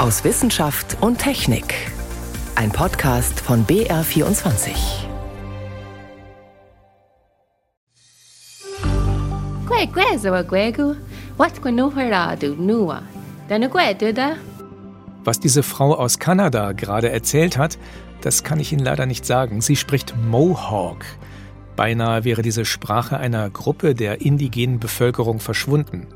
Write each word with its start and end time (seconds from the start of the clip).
aus 0.00 0.24
Wissenschaft 0.24 0.96
und 1.02 1.18
Technik. 1.18 1.74
Ein 2.54 2.72
Podcast 2.72 3.38
von 3.38 3.66
BR24. 3.66 4.70
Was 15.22 15.38
diese 15.38 15.62
Frau 15.62 15.94
aus 15.94 16.18
Kanada 16.18 16.72
gerade 16.72 17.10
erzählt 17.10 17.58
hat, 17.58 17.76
das 18.22 18.42
kann 18.42 18.58
ich 18.58 18.72
Ihnen 18.72 18.82
leider 18.82 19.04
nicht 19.04 19.26
sagen. 19.26 19.60
Sie 19.60 19.76
spricht 19.76 20.14
Mohawk. 20.16 21.04
Beinahe 21.76 22.24
wäre 22.24 22.40
diese 22.40 22.64
Sprache 22.64 23.18
einer 23.18 23.50
Gruppe 23.50 23.94
der 23.94 24.22
indigenen 24.22 24.80
Bevölkerung 24.80 25.40
verschwunden. 25.40 26.06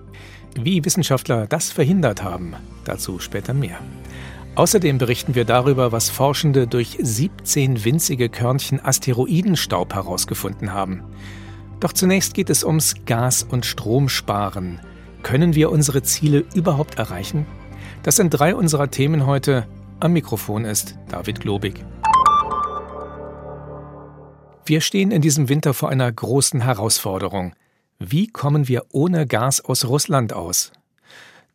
Wie 0.55 0.85
Wissenschaftler 0.85 1.47
das 1.47 1.71
verhindert 1.71 2.23
haben, 2.23 2.55
dazu 2.85 3.19
später 3.19 3.55
mehr. 3.55 3.79
Außerdem 4.55 4.99
berichten 4.99 5.35
wir 5.35 5.45
darüber, 5.45 5.91
was 5.91 6.11
Forschende 6.11 6.69
durch 6.69 6.97
17 7.01 7.85
winzige 7.85 8.29
Körnchen 8.29 8.79
Asteroidenstaub 8.85 9.95
herausgefunden 9.95 10.73
haben. 10.73 11.03
Doch 11.81 11.93
zunächst 11.93 12.35
geht 12.35 12.51
es 12.51 12.63
ums 12.63 12.95
Gas- 13.05 13.43
und 13.43 13.67
Stromsparen. 13.67 14.81
Können 15.25 15.57
wir 15.57 15.73
unsere 15.73 16.03
Ziele 16.03 16.45
überhaupt 16.55 16.99
erreichen? 16.99 17.47
Das 18.05 18.17
sind 18.17 18.31
drei 18.31 18.55
unserer 18.55 18.91
Themen 18.91 19.27
heute. 19.27 19.67
Am 19.99 20.13
Mikrofon 20.13 20.65
ist 20.65 20.97
David 21.09 21.41
Globig. 21.41 21.85
Wir 24.67 24.81
stehen 24.81 25.11
in 25.11 25.21
diesem 25.21 25.49
Winter 25.49 25.75
vor 25.75 25.89
einer 25.89 26.11
großen 26.11 26.61
Herausforderung. 26.61 27.55
Wie 28.11 28.27
kommen 28.27 28.69
wir 28.69 28.85
ohne 28.93 29.27
Gas 29.27 29.63
aus 29.63 29.87
Russland 29.87 30.33
aus? 30.33 30.73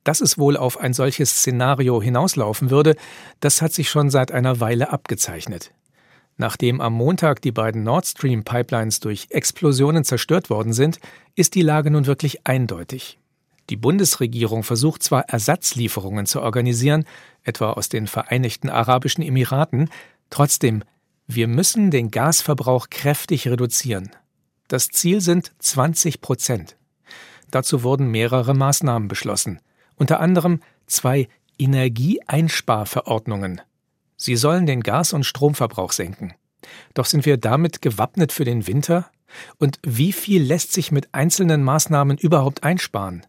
Dass 0.04 0.22
es 0.22 0.38
wohl 0.40 0.58
auf 0.58 0.80
ein 0.80 0.94
solches 0.94 1.30
Szenario 1.30 2.02
hinauslaufen 2.02 2.72
würde, 2.72 2.96
das 3.40 3.62
hat 3.62 3.74
sich 3.74 3.90
schon 3.90 4.10
seit 4.10 4.32
einer 4.32 4.60
Weile 4.60 4.92
abgezeichnet. 4.92 5.72
Nachdem 6.38 6.82
am 6.82 6.94
Montag 6.94 7.42
die 7.42 7.52
beiden 7.52 7.84
Nord 7.84 8.08
Stream 8.08 8.44
Pipelines 8.46 9.00
durch 9.00 9.28
Explosionen 9.30 10.04
zerstört 10.04 10.50
worden 10.50 10.74
sind, 10.74 11.00
ist 11.36 11.54
die 11.54 11.62
Lage 11.62 11.92
nun 11.92 12.08
wirklich 12.08 12.48
eindeutig. 12.48 13.20
Die 13.70 13.76
Bundesregierung 13.76 14.64
versucht 14.64 15.04
zwar 15.04 15.30
Ersatzlieferungen 15.30 16.26
zu 16.26 16.42
organisieren, 16.42 17.06
etwa 17.44 17.74
aus 17.74 17.90
den 17.90 18.08
Vereinigten 18.08 18.70
Arabischen 18.70 19.24
Emiraten, 19.24 19.90
trotzdem, 20.30 20.84
wir 21.28 21.48
müssen 21.48 21.92
den 21.92 22.10
Gasverbrauch 22.10 22.90
kräftig 22.90 23.48
reduzieren. 23.48 24.10
Das 24.70 24.88
Ziel 24.90 25.20
sind 25.20 25.52
20 25.60 26.22
Prozent. 26.22 26.78
Dazu 27.50 27.84
wurden 27.84 28.12
mehrere 28.12 28.54
Maßnahmen 28.54 29.08
beschlossen, 29.08 29.60
unter 29.96 30.20
anderem 30.20 30.62
zwei 30.86 31.28
Energieeinsparverordnungen. 31.58 33.62
Sie 34.16 34.36
sollen 34.36 34.68
den 34.68 34.82
Gas- 34.82 35.14
und 35.14 35.26
Stromverbrauch 35.26 35.92
senken. 35.92 36.36
Doch 36.94 37.06
sind 37.06 37.26
wir 37.26 37.38
damit 37.38 37.82
gewappnet 37.82 38.32
für 38.32 38.46
den 38.46 38.68
Winter? 38.68 39.10
Und 39.58 39.80
wie 39.82 40.14
viel 40.14 40.44
lässt 40.44 40.72
sich 40.72 40.92
mit 40.92 41.16
einzelnen 41.16 41.64
Maßnahmen 41.64 42.20
überhaupt 42.20 42.64
einsparen? 42.64 43.26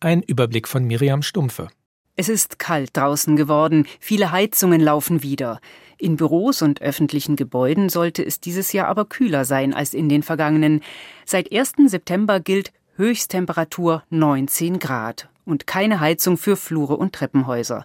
Ein 0.00 0.22
Überblick 0.22 0.66
von 0.66 0.84
Miriam 0.84 1.22
Stumpfe. 1.22 1.68
Es 2.16 2.28
ist 2.28 2.58
kalt 2.58 2.96
draußen 2.96 3.36
geworden, 3.36 3.86
viele 4.00 4.32
Heizungen 4.32 4.80
laufen 4.80 5.22
wieder. 5.22 5.60
In 6.00 6.16
Büros 6.16 6.62
und 6.62 6.80
öffentlichen 6.80 7.36
Gebäuden 7.36 7.90
sollte 7.90 8.24
es 8.24 8.40
dieses 8.40 8.72
Jahr 8.72 8.88
aber 8.88 9.04
kühler 9.04 9.44
sein 9.44 9.74
als 9.74 9.92
in 9.92 10.08
den 10.08 10.22
vergangenen. 10.22 10.80
Seit 11.26 11.52
1. 11.52 11.74
September 11.88 12.40
gilt 12.40 12.72
Höchsttemperatur 12.96 14.02
19 14.08 14.78
Grad 14.78 15.28
und 15.44 15.66
keine 15.66 16.00
Heizung 16.00 16.38
für 16.38 16.56
Flure 16.56 16.96
und 16.96 17.12
Treppenhäuser. 17.12 17.84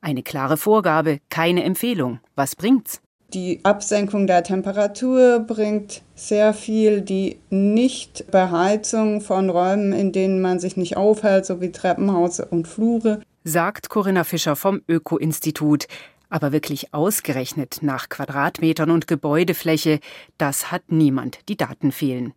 Eine 0.00 0.22
klare 0.22 0.56
Vorgabe, 0.56 1.18
keine 1.28 1.64
Empfehlung. 1.64 2.20
Was 2.36 2.54
bringt's? 2.54 3.00
Die 3.34 3.58
Absenkung 3.64 4.28
der 4.28 4.44
Temperatur 4.44 5.40
bringt 5.40 6.02
sehr 6.14 6.54
viel. 6.54 7.00
Die 7.00 7.40
Nichtbeheizung 7.50 9.22
von 9.22 9.50
Räumen, 9.50 9.92
in 9.92 10.12
denen 10.12 10.40
man 10.40 10.60
sich 10.60 10.76
nicht 10.76 10.96
aufhält, 10.96 11.46
so 11.46 11.60
wie 11.60 11.72
Treppenhaus 11.72 12.38
und 12.38 12.68
Flure. 12.68 13.20
Sagt 13.42 13.88
Corinna 13.88 14.22
Fischer 14.22 14.54
vom 14.54 14.82
Öko-Institut. 14.88 15.88
Aber 16.30 16.52
wirklich 16.52 16.94
ausgerechnet 16.94 17.78
nach 17.82 18.08
Quadratmetern 18.08 18.90
und 18.90 19.06
Gebäudefläche, 19.06 20.00
das 20.38 20.70
hat 20.70 20.84
niemand. 20.88 21.40
Die 21.48 21.56
Daten 21.56 21.92
fehlen. 21.92 22.32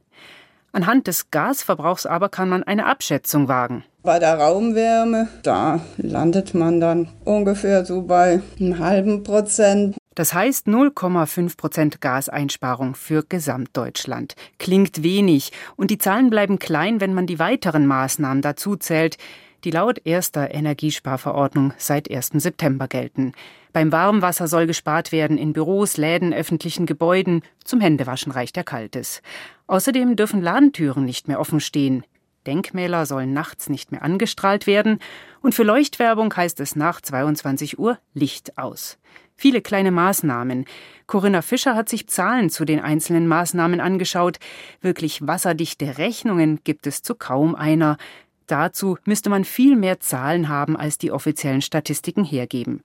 Anhand 0.72 1.06
des 1.06 1.30
Gasverbrauchs 1.30 2.08
aber 2.08 2.30
kann 2.30 2.50
man 2.50 2.64
eine 2.64 2.88
Abschätzung 2.88 3.48
wagen. 3.48 3.84
Bei 4.02 4.18
der 4.18 4.40
Raumwärme, 4.40 5.28
da 5.44 5.80
landet 5.98 6.56
man 6.56 6.82
dann 6.82 7.08
ungefähr 7.24 7.86
so 7.86 8.02
bei 8.02 8.42
einem 8.60 8.80
halben 8.80 9.22
Prozent. 9.22 9.96
Das 10.16 10.34
heißt 10.34 10.68
0,5 10.68 11.58
Prozent 11.58 12.02
Gaseinsparung 12.02 12.96
für 12.96 13.24
Gesamtdeutschland. 13.24 14.36
Klingt 14.58 15.04
wenig 15.04 15.52
und 15.76 15.92
die 15.92 16.00
Zahlen 16.00 16.32
bleiben 16.32 16.58
klein, 16.58 17.02
wenn 17.02 17.14
man 17.14 17.28
die 17.28 17.40
weiteren 17.40 17.86
Maßnahmen 17.86 18.42
dazu 18.42 18.76
zählt, 18.76 19.18
die 19.64 19.72
laut 19.72 20.02
erster 20.06 20.54
Energiesparverordnung 20.54 21.74
seit 21.78 22.12
1. 22.12 22.32
September 22.34 22.88
gelten. 22.88 23.34
Beim 23.74 23.92
Warmwasser 23.92 24.48
soll 24.48 24.68
gespart 24.68 25.12
werden 25.12 25.40
in 25.40 25.52
Büros, 25.52 25.98
Läden, 25.98 26.32
öffentlichen 26.32 26.86
Gebäuden. 26.86 27.42
Zum 27.64 27.82
Händewaschen 27.82 28.32
reicht 28.32 28.56
der 28.56 28.64
Kaltes. 28.64 29.24
Außerdem 29.66 30.16
dürfen 30.16 30.44
Ladentüren 30.44 31.06
nicht 31.06 31.28
mehr 31.28 31.40
offen 31.40 31.60
stehen. 31.60 32.06
Denkmäler 32.46 33.08
sollen 33.08 33.34
nachts 33.34 33.70
nicht 33.70 33.92
mehr 33.92 34.04
angestrahlt 34.04 34.68
werden. 34.68 35.00
Und 35.42 35.56
für 35.56 35.64
Leuchtwerbung 35.64 36.36
heißt 36.36 36.60
es 36.60 36.76
nach 36.76 37.02
22 37.02 37.80
Uhr 37.80 37.98
Licht 38.14 38.60
aus. 38.60 39.00
Viele 39.36 39.62
kleine 39.62 39.92
Maßnahmen. 39.92 40.66
Corinna 41.08 41.42
Fischer 41.42 41.76
hat 41.76 41.90
sich 41.90 42.08
Zahlen 42.08 42.52
zu 42.52 42.66
den 42.66 42.80
einzelnen 42.80 43.28
Maßnahmen 43.28 43.82
angeschaut. 43.82 44.38
Wirklich 44.82 45.26
wasserdichte 45.26 45.98
Rechnungen 45.98 46.60
gibt 46.64 46.86
es 46.86 47.02
zu 47.02 47.16
kaum 47.16 47.56
einer. 47.56 47.98
Dazu 48.46 48.98
müsste 49.06 49.32
man 49.32 49.46
viel 49.46 49.76
mehr 49.76 50.00
Zahlen 50.00 50.48
haben, 50.48 50.78
als 50.78 51.00
die 51.00 51.12
offiziellen 51.12 51.64
Statistiken 51.64 52.24
hergeben. 52.24 52.84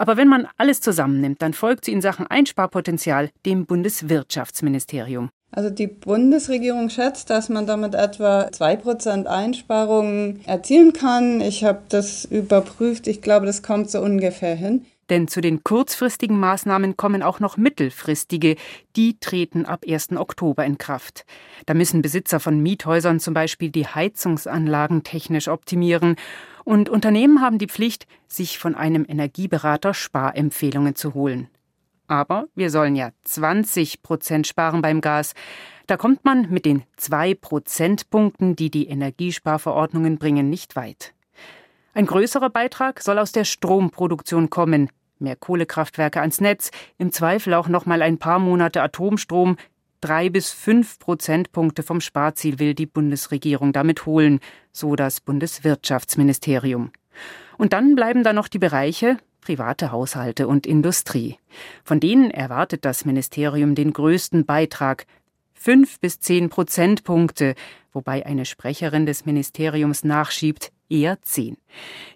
Aber 0.00 0.16
wenn 0.16 0.28
man 0.28 0.48
alles 0.56 0.80
zusammennimmt, 0.80 1.42
dann 1.42 1.52
folgt 1.52 1.84
sie 1.84 1.92
in 1.92 2.00
Sachen 2.00 2.26
Einsparpotenzial 2.26 3.28
dem 3.44 3.66
Bundeswirtschaftsministerium. 3.66 5.28
Also 5.52 5.68
die 5.68 5.88
Bundesregierung 5.88 6.88
schätzt, 6.88 7.28
dass 7.28 7.50
man 7.50 7.66
damit 7.66 7.94
etwa 7.94 8.46
2% 8.46 9.26
Einsparungen 9.26 10.40
erzielen 10.46 10.94
kann. 10.94 11.42
Ich 11.42 11.64
habe 11.64 11.82
das 11.90 12.24
überprüft. 12.24 13.08
Ich 13.08 13.20
glaube, 13.20 13.44
das 13.44 13.62
kommt 13.62 13.90
so 13.90 14.00
ungefähr 14.00 14.54
hin. 14.54 14.86
Denn 15.10 15.28
zu 15.28 15.42
den 15.42 15.64
kurzfristigen 15.64 16.40
Maßnahmen 16.40 16.96
kommen 16.96 17.22
auch 17.22 17.38
noch 17.38 17.58
mittelfristige. 17.58 18.56
Die 18.96 19.18
treten 19.20 19.66
ab 19.66 19.84
1. 19.86 20.12
Oktober 20.12 20.64
in 20.64 20.78
Kraft. 20.78 21.26
Da 21.66 21.74
müssen 21.74 22.00
Besitzer 22.00 22.40
von 22.40 22.58
Miethäusern 22.62 23.20
zum 23.20 23.34
Beispiel 23.34 23.68
die 23.68 23.86
Heizungsanlagen 23.86 25.02
technisch 25.02 25.48
optimieren. 25.48 26.16
Und 26.64 26.88
Unternehmen 26.88 27.40
haben 27.40 27.58
die 27.58 27.66
Pflicht, 27.66 28.06
sich 28.28 28.58
von 28.58 28.74
einem 28.74 29.04
Energieberater 29.08 29.94
Sparempfehlungen 29.94 30.94
zu 30.94 31.14
holen. 31.14 31.48
Aber 32.06 32.46
wir 32.54 32.70
sollen 32.70 32.96
ja 32.96 33.10
20 33.24 34.02
Prozent 34.02 34.46
sparen 34.46 34.82
beim 34.82 35.00
Gas. 35.00 35.34
Da 35.86 35.96
kommt 35.96 36.24
man 36.24 36.50
mit 36.50 36.64
den 36.64 36.82
zwei 36.96 37.34
Prozentpunkten, 37.34 38.56
die 38.56 38.70
die 38.70 38.88
Energiesparverordnungen 38.88 40.18
bringen, 40.18 40.50
nicht 40.50 40.76
weit. 40.76 41.14
Ein 41.94 42.06
größerer 42.06 42.50
Beitrag 42.50 43.00
soll 43.00 43.18
aus 43.18 43.32
der 43.32 43.44
Stromproduktion 43.44 44.50
kommen 44.50 44.90
mehr 45.20 45.36
Kohlekraftwerke 45.36 46.20
ans 46.20 46.40
Netz, 46.40 46.70
im 46.98 47.12
Zweifel 47.12 47.54
auch 47.54 47.68
noch 47.68 47.86
mal 47.86 48.02
ein 48.02 48.18
paar 48.18 48.38
Monate 48.38 48.82
Atomstrom. 48.82 49.56
Drei 50.00 50.30
bis 50.30 50.50
fünf 50.52 50.98
Prozentpunkte 50.98 51.82
vom 51.82 52.00
Sparziel 52.00 52.58
will 52.58 52.74
die 52.74 52.86
Bundesregierung 52.86 53.72
damit 53.72 54.06
holen, 54.06 54.40
so 54.72 54.96
das 54.96 55.20
Bundeswirtschaftsministerium. 55.20 56.90
Und 57.58 57.72
dann 57.72 57.94
bleiben 57.94 58.22
da 58.24 58.32
noch 58.32 58.48
die 58.48 58.58
Bereiche 58.58 59.18
private 59.40 59.90
Haushalte 59.90 60.46
und 60.46 60.66
Industrie. 60.66 61.38
Von 61.82 62.00
denen 62.00 62.30
erwartet 62.30 62.84
das 62.84 63.04
Ministerium 63.04 63.74
den 63.74 63.92
größten 63.92 64.44
Beitrag, 64.44 65.06
fünf 65.54 65.98
bis 66.00 66.20
zehn 66.20 66.48
Prozentpunkte, 66.48 67.54
wobei 67.92 68.24
eine 68.26 68.44
Sprecherin 68.44 69.06
des 69.06 69.26
Ministeriums 69.26 70.04
nachschiebt, 70.04 70.72
eher 70.88 71.20
zehn. 71.22 71.56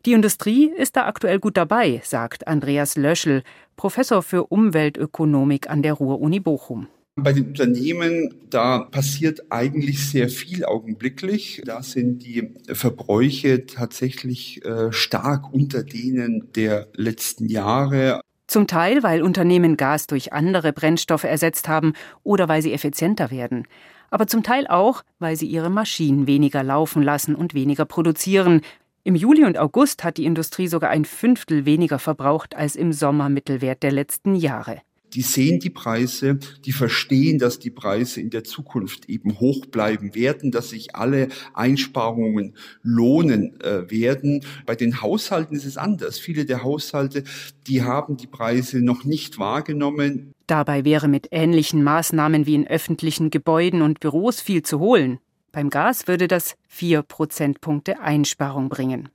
Die 0.07 0.13
Industrie 0.13 0.71
ist 0.71 0.97
da 0.97 1.07
aktuell 1.07 1.39
gut 1.39 1.57
dabei, 1.57 2.01
sagt 2.05 2.47
Andreas 2.47 2.97
Löschel, 2.97 3.43
Professor 3.77 4.23
für 4.23 4.45
Umweltökonomik 4.45 5.69
an 5.69 5.83
der 5.83 5.95
Ruhr-Uni 5.95 6.41
Bochum. 6.41 6.89
Bei 7.17 7.33
den 7.33 7.47
Unternehmen, 7.47 8.35
da 8.51 8.81
passiert 8.81 9.45
eigentlich 9.49 10.11
sehr 10.11 10.29
viel 10.29 10.65
augenblicklich. 10.65 11.63
Da 11.65 11.81
sind 11.81 12.25
die 12.25 12.53
Verbräuche 12.73 13.67
tatsächlich 13.67 14.65
äh, 14.65 14.91
stark 14.91 15.53
unter 15.53 15.85
denen 15.85 16.51
der 16.55 16.89
letzten 16.95 17.47
Jahre. 17.47 18.21
Zum 18.49 18.67
Teil, 18.67 19.05
weil 19.05 19.23
Unternehmen 19.23 19.77
Gas 19.77 20.09
durch 20.09 20.33
andere 20.33 20.73
Brennstoffe 20.73 21.23
ersetzt 21.23 21.69
haben 21.69 21.93
oder 22.25 22.49
weil 22.49 22.63
sie 22.63 22.73
effizienter 22.73 23.31
werden. 23.31 23.69
Aber 24.11 24.27
zum 24.27 24.43
Teil 24.43 24.67
auch, 24.67 25.05
weil 25.21 25.37
sie 25.37 25.47
ihre 25.47 25.71
Maschinen 25.71 26.27
weniger 26.27 26.65
laufen 26.65 27.03
lassen 27.03 27.37
und 27.37 27.55
weniger 27.55 27.85
produzieren. 27.85 28.61
Im 29.05 29.15
Juli 29.15 29.45
und 29.45 29.57
August 29.57 30.03
hat 30.03 30.17
die 30.17 30.25
Industrie 30.25 30.67
sogar 30.67 30.91
ein 30.91 31.05
Fünftel 31.05 31.65
weniger 31.65 32.01
verbraucht 32.01 32.57
als 32.57 32.75
im 32.75 32.93
Sommermittelwert 32.93 33.85
der 33.85 33.93
letzten 33.93 34.35
Jahre 34.35 34.81
die 35.15 35.23
sehen 35.23 35.61
die 35.61 35.71
Preise, 35.71 36.39
die 36.65 36.73
verstehen, 36.73 37.39
dass 37.39 37.59
die 37.59 37.71
Preise 37.71 38.21
in 38.21 38.31
der 38.31 38.45
Zukunft 38.45 39.09
eben 39.09 39.39
hoch 39.39 39.67
bleiben 39.67 40.15
werden, 40.15 40.51
dass 40.51 40.71
sich 40.71 40.95
alle 40.95 41.29
Einsparungen 41.55 42.55
lohnen 42.83 43.61
äh, 43.61 43.91
werden. 43.91 44.45
Bei 44.67 44.75
den 44.75 45.01
Haushalten 45.03 45.55
ist 45.55 45.65
es 45.65 45.77
anders. 45.77 46.19
Viele 46.19 46.45
der 46.45 46.63
Haushalte, 46.63 47.25
die 47.67 47.83
haben 47.83 48.17
die 48.17 48.27
Preise 48.27 48.85
noch 48.85 49.05
nicht 49.05 49.39
wahrgenommen. 49.39 50.33
Dabei 50.47 50.85
wäre 50.85 51.09
mit 51.09 51.29
ähnlichen 51.31 51.83
Maßnahmen 51.83 52.47
wie 52.47 52.55
in 52.55 52.67
öffentlichen 52.67 53.31
Gebäuden 53.31 53.83
und 53.83 54.01
Büros 54.01 54.41
viel 54.41 54.63
zu 54.63 54.81
holen. 54.81 55.19
Beim 55.53 55.71
Gas 55.71 56.09
würde 56.09 56.27
das 56.27 56.57
vier 56.67 57.03
Prozentpunkte 57.03 58.01
Einsparung 58.01 58.69
bringen. 58.69 59.09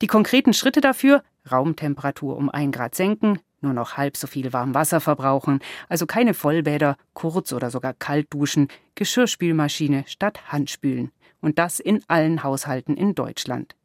Die 0.00 0.06
konkreten 0.06 0.54
Schritte 0.54 0.80
dafür 0.80 1.22
Raumtemperatur 1.50 2.36
um 2.36 2.50
ein 2.50 2.72
Grad 2.72 2.94
senken, 2.94 3.38
nur 3.60 3.72
noch 3.72 3.96
halb 3.96 4.16
so 4.16 4.26
viel 4.26 4.52
warm 4.52 4.74
Wasser 4.74 5.00
verbrauchen, 5.00 5.60
also 5.88 6.06
keine 6.06 6.34
Vollbäder, 6.34 6.96
kurz 7.14 7.52
oder 7.52 7.70
sogar 7.70 7.94
kalt 7.94 8.26
duschen, 8.30 8.68
Geschirrspülmaschine 8.94 10.04
statt 10.06 10.52
Handspülen. 10.52 11.10
Und 11.40 11.58
das 11.58 11.80
in 11.80 12.02
allen 12.08 12.42
Haushalten 12.42 12.96
in 12.96 13.14
Deutschland. 13.14 13.76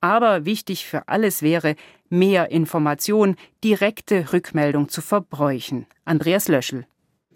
Aber 0.00 0.44
wichtig 0.44 0.86
für 0.86 1.08
alles 1.08 1.42
wäre, 1.42 1.76
mehr 2.08 2.50
Information, 2.50 3.36
direkte 3.62 4.32
Rückmeldung 4.32 4.88
zu 4.88 5.00
Verbräuchen. 5.00 5.86
Andreas 6.04 6.48
Löschel. 6.48 6.86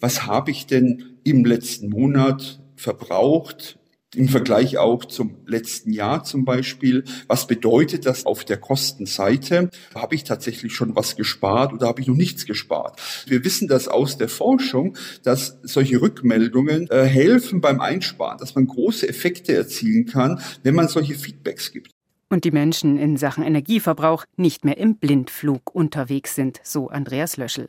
Was 0.00 0.26
habe 0.26 0.50
ich 0.50 0.66
denn 0.66 1.18
im 1.24 1.44
letzten 1.44 1.90
Monat 1.90 2.60
verbraucht? 2.76 3.78
Im 4.14 4.28
Vergleich 4.28 4.78
auch 4.78 5.04
zum 5.04 5.36
letzten 5.46 5.92
Jahr 5.92 6.22
zum 6.24 6.44
Beispiel. 6.44 7.04
Was 7.26 7.46
bedeutet 7.46 8.06
das 8.06 8.24
auf 8.24 8.44
der 8.44 8.56
Kostenseite? 8.56 9.70
Habe 9.94 10.14
ich 10.14 10.24
tatsächlich 10.24 10.74
schon 10.74 10.94
was 10.94 11.16
gespart 11.16 11.72
oder 11.72 11.88
habe 11.88 12.00
ich 12.00 12.06
noch 12.06 12.14
nichts 12.14 12.46
gespart? 12.46 13.00
Wir 13.26 13.44
wissen 13.44 13.68
das 13.68 13.88
aus 13.88 14.16
der 14.16 14.28
Forschung, 14.28 14.96
dass 15.22 15.58
solche 15.62 16.00
Rückmeldungen 16.00 16.88
äh, 16.90 17.04
helfen 17.04 17.60
beim 17.60 17.80
Einsparen, 17.80 18.38
dass 18.38 18.54
man 18.54 18.66
große 18.66 19.08
Effekte 19.08 19.54
erzielen 19.54 20.06
kann, 20.06 20.40
wenn 20.62 20.74
man 20.74 20.88
solche 20.88 21.14
Feedbacks 21.14 21.72
gibt. 21.72 21.90
Und 22.28 22.44
die 22.44 22.50
Menschen 22.50 22.98
in 22.98 23.16
Sachen 23.16 23.44
Energieverbrauch 23.44 24.24
nicht 24.36 24.64
mehr 24.64 24.78
im 24.78 24.96
Blindflug 24.96 25.74
unterwegs 25.74 26.34
sind, 26.34 26.60
so 26.64 26.88
Andreas 26.88 27.36
Löschel. 27.36 27.68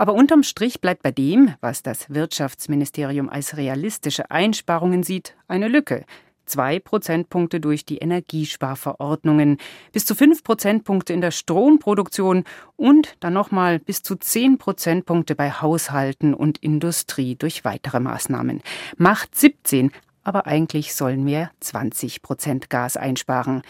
Aber 0.00 0.14
unterm 0.14 0.42
Strich 0.44 0.80
bleibt 0.80 1.02
bei 1.02 1.10
dem, 1.10 1.52
was 1.60 1.82
das 1.82 2.08
Wirtschaftsministerium 2.08 3.28
als 3.28 3.58
realistische 3.58 4.30
Einsparungen 4.30 5.02
sieht, 5.02 5.36
eine 5.46 5.68
Lücke. 5.68 6.06
Zwei 6.46 6.78
Prozentpunkte 6.78 7.60
durch 7.60 7.84
die 7.84 7.98
Energiesparverordnungen, 7.98 9.58
bis 9.92 10.06
zu 10.06 10.14
fünf 10.14 10.42
Prozentpunkte 10.42 11.12
in 11.12 11.20
der 11.20 11.32
Stromproduktion 11.32 12.44
und 12.76 13.14
dann 13.20 13.34
nochmal 13.34 13.78
bis 13.78 14.02
zu 14.02 14.16
zehn 14.16 14.56
Prozentpunkte 14.56 15.34
bei 15.34 15.50
Haushalten 15.50 16.32
und 16.32 16.56
Industrie 16.56 17.36
durch 17.36 17.66
weitere 17.66 18.00
Maßnahmen. 18.00 18.62
Macht 18.96 19.36
17, 19.36 19.92
aber 20.24 20.46
eigentlich 20.46 20.94
sollen 20.94 21.26
wir 21.26 21.50
20 21.60 22.22
Prozent 22.22 22.70
Gas 22.70 22.96
einsparen. 22.96 23.60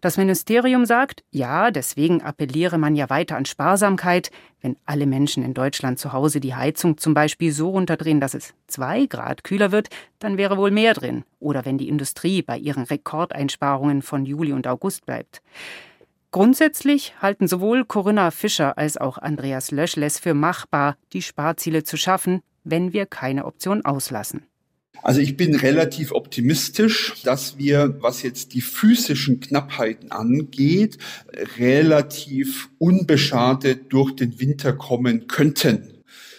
Das 0.00 0.16
Ministerium 0.16 0.86
sagt, 0.86 1.24
ja, 1.30 1.70
deswegen 1.70 2.22
appelliere 2.22 2.78
man 2.78 2.96
ja 2.96 3.10
weiter 3.10 3.36
an 3.36 3.44
Sparsamkeit. 3.44 4.30
Wenn 4.62 4.76
alle 4.86 5.06
Menschen 5.06 5.42
in 5.44 5.52
Deutschland 5.52 5.98
zu 5.98 6.14
Hause 6.14 6.40
die 6.40 6.54
Heizung 6.54 6.96
zum 6.96 7.12
Beispiel 7.12 7.52
so 7.52 7.70
runterdrehen, 7.70 8.18
dass 8.18 8.32
es 8.32 8.54
zwei 8.66 9.04
Grad 9.04 9.44
kühler 9.44 9.72
wird, 9.72 9.88
dann 10.18 10.38
wäre 10.38 10.56
wohl 10.56 10.70
mehr 10.70 10.94
drin. 10.94 11.24
Oder 11.38 11.66
wenn 11.66 11.76
die 11.76 11.88
Industrie 11.88 12.40
bei 12.40 12.56
ihren 12.56 12.84
Rekordeinsparungen 12.84 14.00
von 14.00 14.24
Juli 14.24 14.52
und 14.52 14.66
August 14.66 15.04
bleibt. 15.04 15.42
Grundsätzlich 16.30 17.14
halten 17.20 17.46
sowohl 17.46 17.84
Corinna 17.84 18.30
Fischer 18.30 18.78
als 18.78 18.96
auch 18.96 19.18
Andreas 19.18 19.70
Löschles 19.70 20.18
für 20.18 20.32
machbar, 20.32 20.96
die 21.12 21.22
Sparziele 21.22 21.84
zu 21.84 21.98
schaffen, 21.98 22.40
wenn 22.64 22.94
wir 22.94 23.04
keine 23.04 23.44
Option 23.44 23.84
auslassen. 23.84 24.46
Also 25.02 25.20
ich 25.20 25.36
bin 25.36 25.54
relativ 25.54 26.12
optimistisch, 26.12 27.14
dass 27.24 27.58
wir, 27.58 27.96
was 28.00 28.22
jetzt 28.22 28.54
die 28.54 28.60
physischen 28.60 29.40
Knappheiten 29.40 30.10
angeht, 30.10 30.98
relativ 31.58 32.68
unbeschadet 32.78 33.92
durch 33.92 34.14
den 34.14 34.40
Winter 34.40 34.72
kommen 34.72 35.26
könnten. 35.26 35.94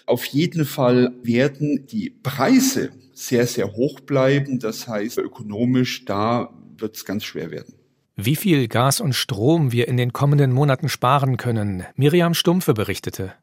Auf 0.06 0.26
jeden 0.26 0.66
Fall 0.66 1.14
werden 1.24 1.88
die 1.88 2.10
Preise 2.10 2.92
sehr, 3.14 3.48
sehr 3.48 3.74
hoch 3.74 4.00
bleiben. 4.02 4.60
Das 4.60 4.88
heißt, 4.88 5.18
ökonomisch, 5.18 6.06
da 6.06 6.54
wird 6.78 6.96
es 6.96 7.06
ganz 7.06 7.24
schwer 7.24 7.52
werden. 7.52 7.74
Wie 8.18 8.36
viel 8.36 8.68
Gas 8.68 9.00
und 9.00 9.14
Strom 9.14 9.72
wir 9.72 9.88
in 9.88 9.98
den 9.98 10.14
kommenden 10.14 10.52
Monaten 10.52 10.90
sparen 10.90 11.38
können, 11.38 11.86
Miriam 11.96 12.34
Stumpfe 12.34 12.74
berichtete. 12.74 13.34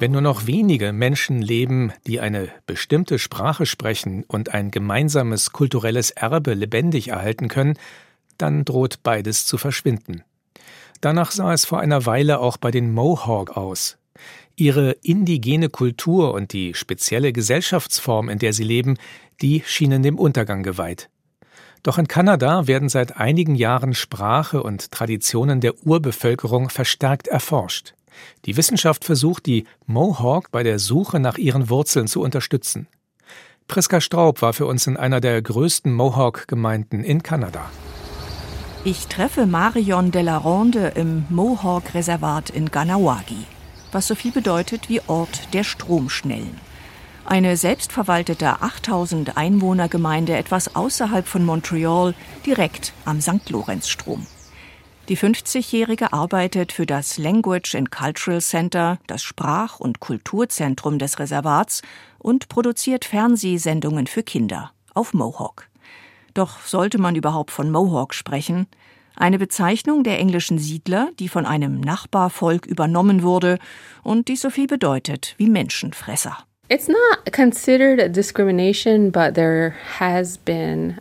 Wenn 0.00 0.12
nur 0.12 0.20
noch 0.20 0.46
wenige 0.46 0.92
Menschen 0.92 1.42
leben, 1.42 1.92
die 2.06 2.20
eine 2.20 2.50
bestimmte 2.66 3.18
Sprache 3.18 3.66
sprechen 3.66 4.22
und 4.28 4.54
ein 4.54 4.70
gemeinsames 4.70 5.50
kulturelles 5.50 6.12
Erbe 6.12 6.54
lebendig 6.54 7.08
erhalten 7.08 7.48
können, 7.48 7.76
dann 8.36 8.64
droht 8.64 9.02
beides 9.02 9.44
zu 9.44 9.58
verschwinden. 9.58 10.22
Danach 11.00 11.32
sah 11.32 11.52
es 11.52 11.64
vor 11.64 11.80
einer 11.80 12.06
Weile 12.06 12.38
auch 12.38 12.58
bei 12.58 12.70
den 12.70 12.92
Mohawk 12.92 13.56
aus. 13.56 13.98
Ihre 14.54 14.92
indigene 15.02 15.68
Kultur 15.68 16.32
und 16.32 16.52
die 16.52 16.74
spezielle 16.74 17.32
Gesellschaftsform, 17.32 18.28
in 18.28 18.38
der 18.38 18.52
sie 18.52 18.64
leben, 18.64 18.98
die 19.42 19.64
schienen 19.66 20.04
dem 20.04 20.16
Untergang 20.16 20.62
geweiht. 20.62 21.10
Doch 21.82 21.98
in 21.98 22.06
Kanada 22.06 22.68
werden 22.68 22.88
seit 22.88 23.16
einigen 23.16 23.56
Jahren 23.56 23.94
Sprache 23.94 24.62
und 24.62 24.92
Traditionen 24.92 25.60
der 25.60 25.74
Urbevölkerung 25.84 26.70
verstärkt 26.70 27.26
erforscht. 27.26 27.94
Die 28.44 28.56
Wissenschaft 28.56 29.04
versucht, 29.04 29.46
die 29.46 29.64
Mohawk 29.86 30.50
bei 30.50 30.62
der 30.62 30.78
Suche 30.78 31.20
nach 31.20 31.38
ihren 31.38 31.68
Wurzeln 31.68 32.06
zu 32.06 32.20
unterstützen. 32.20 32.88
Priska 33.68 34.00
Straub 34.00 34.40
war 34.40 34.54
für 34.54 34.66
uns 34.66 34.86
in 34.86 34.96
einer 34.96 35.20
der 35.20 35.42
größten 35.42 35.92
Mohawk-Gemeinden 35.92 37.04
in 37.04 37.22
Kanada. 37.22 37.70
Ich 38.84 39.08
treffe 39.08 39.44
Marion 39.44 40.10
de 40.10 40.22
la 40.22 40.38
Ronde 40.38 40.92
im 40.94 41.26
Mohawk-Reservat 41.28 42.48
in 42.48 42.70
Ganawagi, 42.70 43.44
was 43.92 44.06
so 44.06 44.14
viel 44.14 44.32
bedeutet 44.32 44.88
wie 44.88 45.02
Ort 45.06 45.52
der 45.52 45.64
Stromschnellen. 45.64 46.58
Eine 47.26 47.58
selbstverwaltete 47.58 48.62
8000 48.62 49.36
Einwohnergemeinde 49.36 50.34
etwas 50.34 50.74
außerhalb 50.74 51.26
von 51.26 51.44
Montreal, 51.44 52.14
direkt 52.46 52.94
am 53.04 53.20
St. 53.20 53.50
Lorenzstrom. 53.50 54.26
Die 55.08 55.16
50-Jährige 55.16 56.12
arbeitet 56.12 56.70
für 56.70 56.84
das 56.84 57.16
Language 57.16 57.74
and 57.74 57.90
Cultural 57.90 58.42
Center, 58.42 58.98
das 59.06 59.22
Sprach- 59.22 59.80
und 59.80 60.00
Kulturzentrum 60.00 60.98
des 60.98 61.18
Reservats, 61.18 61.80
und 62.18 62.50
produziert 62.50 63.06
Fernsehsendungen 63.06 64.06
für 64.06 64.22
Kinder 64.22 64.72
auf 64.92 65.14
Mohawk. 65.14 65.68
Doch 66.34 66.60
sollte 66.60 66.98
man 66.98 67.14
überhaupt 67.14 67.52
von 67.52 67.70
Mohawk 67.70 68.12
sprechen? 68.12 68.66
Eine 69.16 69.38
Bezeichnung 69.38 70.04
der 70.04 70.18
englischen 70.18 70.58
Siedler, 70.58 71.08
die 71.18 71.30
von 71.30 71.46
einem 71.46 71.80
Nachbarvolk 71.80 72.66
übernommen 72.66 73.22
wurde 73.22 73.58
und 74.02 74.28
die 74.28 74.36
so 74.36 74.50
viel 74.50 74.66
bedeutet 74.66 75.34
wie 75.38 75.48
Menschenfresser. 75.48 76.36
It's 76.68 76.86
not 76.86 77.32
considered 77.32 77.98
a 77.98 78.08
discrimination, 78.08 79.10
but 79.10 79.34
there 79.34 79.72
has 79.98 80.36
been 80.36 80.98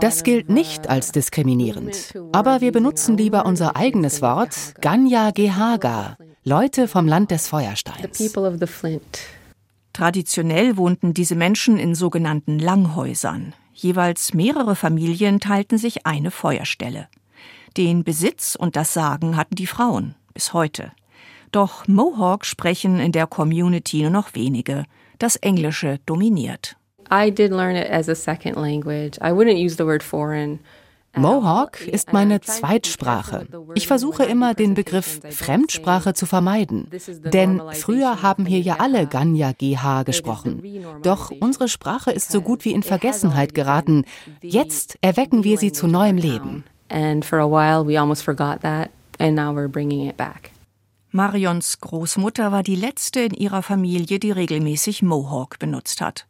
das 0.00 0.22
gilt 0.22 0.48
nicht 0.50 0.88
als 0.88 1.12
diskriminierend. 1.12 2.14
Aber 2.32 2.60
wir 2.60 2.72
benutzen 2.72 3.16
lieber 3.16 3.46
unser 3.46 3.76
eigenes 3.76 4.20
Wort, 4.22 4.74
Ganya 4.80 5.30
Gehaga, 5.30 6.16
Leute 6.44 6.88
vom 6.88 7.06
Land 7.06 7.30
des 7.30 7.48
Feuersteins. 7.48 8.34
Traditionell 9.92 10.76
wohnten 10.76 11.14
diese 11.14 11.36
Menschen 11.36 11.78
in 11.78 11.94
sogenannten 11.94 12.58
Langhäusern. 12.58 13.54
Jeweils 13.72 14.34
mehrere 14.34 14.76
Familien 14.76 15.40
teilten 15.40 15.78
sich 15.78 16.06
eine 16.06 16.30
Feuerstelle. 16.30 17.08
Den 17.76 18.04
Besitz 18.04 18.56
und 18.56 18.76
das 18.76 18.92
Sagen 18.92 19.36
hatten 19.36 19.54
die 19.54 19.66
Frauen 19.66 20.14
bis 20.32 20.52
heute. 20.52 20.92
Doch 21.52 21.86
Mohawk 21.86 22.44
sprechen 22.44 22.98
in 22.98 23.12
der 23.12 23.26
Community 23.26 24.02
nur 24.02 24.10
noch 24.10 24.34
wenige. 24.34 24.84
Das 25.18 25.36
Englische 25.36 26.00
dominiert. 26.04 26.76
I 27.10 27.30
did 27.30 27.50
learn 27.50 27.76
it 27.76 27.90
as 27.90 28.08
a 28.08 28.14
second 28.14 28.56
language. 28.56 29.18
I 29.20 29.32
wouldn't 29.32 29.58
use 29.58 29.76
the 29.76 29.84
word 29.84 30.02
foreign. 30.02 30.60
Mohawk 31.16 31.80
ist 31.86 32.12
meine 32.12 32.40
Zweitsprache. 32.40 33.46
Ich 33.74 33.86
versuche 33.86 34.24
immer, 34.24 34.54
den 34.54 34.74
Begriff 34.74 35.20
Fremdsprache 35.30 36.14
zu 36.14 36.26
vermeiden. 36.26 36.88
Denn 37.24 37.62
früher 37.72 38.22
haben 38.22 38.46
hier 38.46 38.60
ja 38.60 38.76
alle 38.80 39.06
Ganya 39.06 39.52
GH 39.52 40.02
gesprochen. 40.04 40.62
Doch 41.02 41.30
unsere 41.40 41.68
Sprache 41.68 42.10
ist 42.10 42.32
so 42.32 42.40
gut 42.40 42.64
wie 42.64 42.72
in 42.72 42.82
Vergessenheit 42.82 43.54
geraten. 43.54 44.04
Jetzt 44.42 44.98
erwecken 45.00 45.44
wir 45.44 45.58
sie 45.58 45.72
zu 45.72 45.86
neuem 45.86 46.16
Leben. 46.16 46.64
Marions 51.10 51.80
Großmutter 51.80 52.50
war 52.50 52.62
die 52.64 52.74
letzte 52.74 53.20
in 53.20 53.34
ihrer 53.34 53.62
Familie, 53.62 54.18
die 54.18 54.32
regelmäßig 54.32 55.02
Mohawk 55.02 55.60
benutzt 55.60 56.00
hat. 56.00 56.26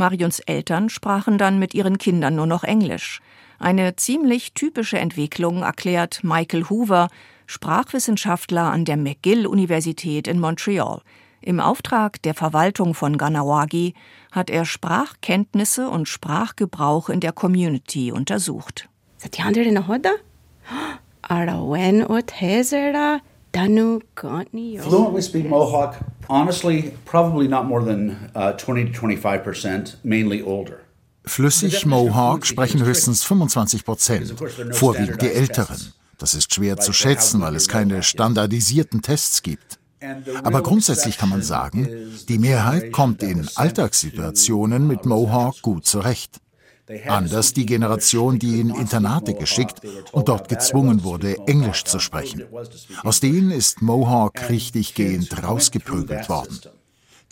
Marions 0.00 0.40
Eltern 0.40 0.88
sprachen 0.88 1.36
dann 1.36 1.58
mit 1.58 1.74
ihren 1.74 1.98
Kindern 1.98 2.34
nur 2.34 2.46
noch 2.46 2.64
Englisch. 2.64 3.20
Eine 3.58 3.96
ziemlich 3.96 4.54
typische 4.54 4.98
Entwicklung 4.98 5.62
erklärt 5.62 6.24
Michael 6.24 6.64
Hoover, 6.70 7.08
Sprachwissenschaftler 7.46 8.72
an 8.72 8.86
der 8.86 8.96
McGill-Universität 8.96 10.26
in 10.26 10.40
Montreal. 10.40 11.02
Im 11.42 11.60
Auftrag 11.60 12.22
der 12.22 12.32
Verwaltung 12.32 12.94
von 12.94 13.18
Ganawagi 13.18 13.92
hat 14.32 14.48
er 14.48 14.64
Sprachkenntnisse 14.64 15.90
und 15.90 16.08
Sprachgebrauch 16.08 17.10
in 17.10 17.20
der 17.20 17.32
Community 17.32 18.10
untersucht. 18.10 18.88
Fluently 24.82 25.22
speak 25.22 25.46
Mohawk, 25.46 25.96
honestly, 26.28 26.92
probably 27.04 27.48
not 27.48 27.66
more 27.66 27.84
than 27.84 28.30
uh, 28.34 28.52
20 28.52 28.86
to 28.86 28.92
25 28.92 29.44
percent, 29.44 29.96
mainly 30.04 30.42
older. 30.42 30.80
Flüssig 31.24 31.84
Mohawk 31.84 32.46
sprechen 32.46 32.82
höchstens 32.84 33.22
25 33.24 33.84
Prozent, 33.84 34.34
vorwiegend 34.72 35.20
die 35.20 35.32
Älteren. 35.32 35.92
Das 36.18 36.34
ist 36.34 36.54
schwer 36.54 36.76
zu 36.76 36.92
schätzen, 36.92 37.40
weil 37.40 37.56
es 37.56 37.68
keine 37.68 38.02
standardisierten 38.02 39.02
Tests 39.02 39.42
gibt. 39.42 39.78
Aber 40.42 40.62
grundsätzlich 40.62 41.18
kann 41.18 41.28
man 41.28 41.42
sagen, 41.42 41.88
die 42.28 42.38
Mehrheit 42.38 42.92
kommt 42.92 43.22
in 43.22 43.48
Alltagssituationen 43.54 44.86
mit 44.86 45.04
Mohawk 45.04 45.60
gut 45.62 45.86
zurecht. 45.86 46.40
Anders 47.06 47.52
die 47.52 47.66
Generation, 47.66 48.38
die 48.38 48.60
in 48.60 48.70
Internate 48.70 49.34
geschickt 49.34 49.80
und 50.12 50.28
dort 50.28 50.48
gezwungen 50.48 51.04
wurde, 51.04 51.36
Englisch 51.46 51.84
zu 51.84 51.98
sprechen. 51.98 52.44
Aus 53.02 53.20
denen 53.20 53.50
ist 53.50 53.82
Mohawk 53.82 54.48
richtiggehend 54.48 55.42
rausgeprügelt 55.42 56.28
worden. 56.28 56.60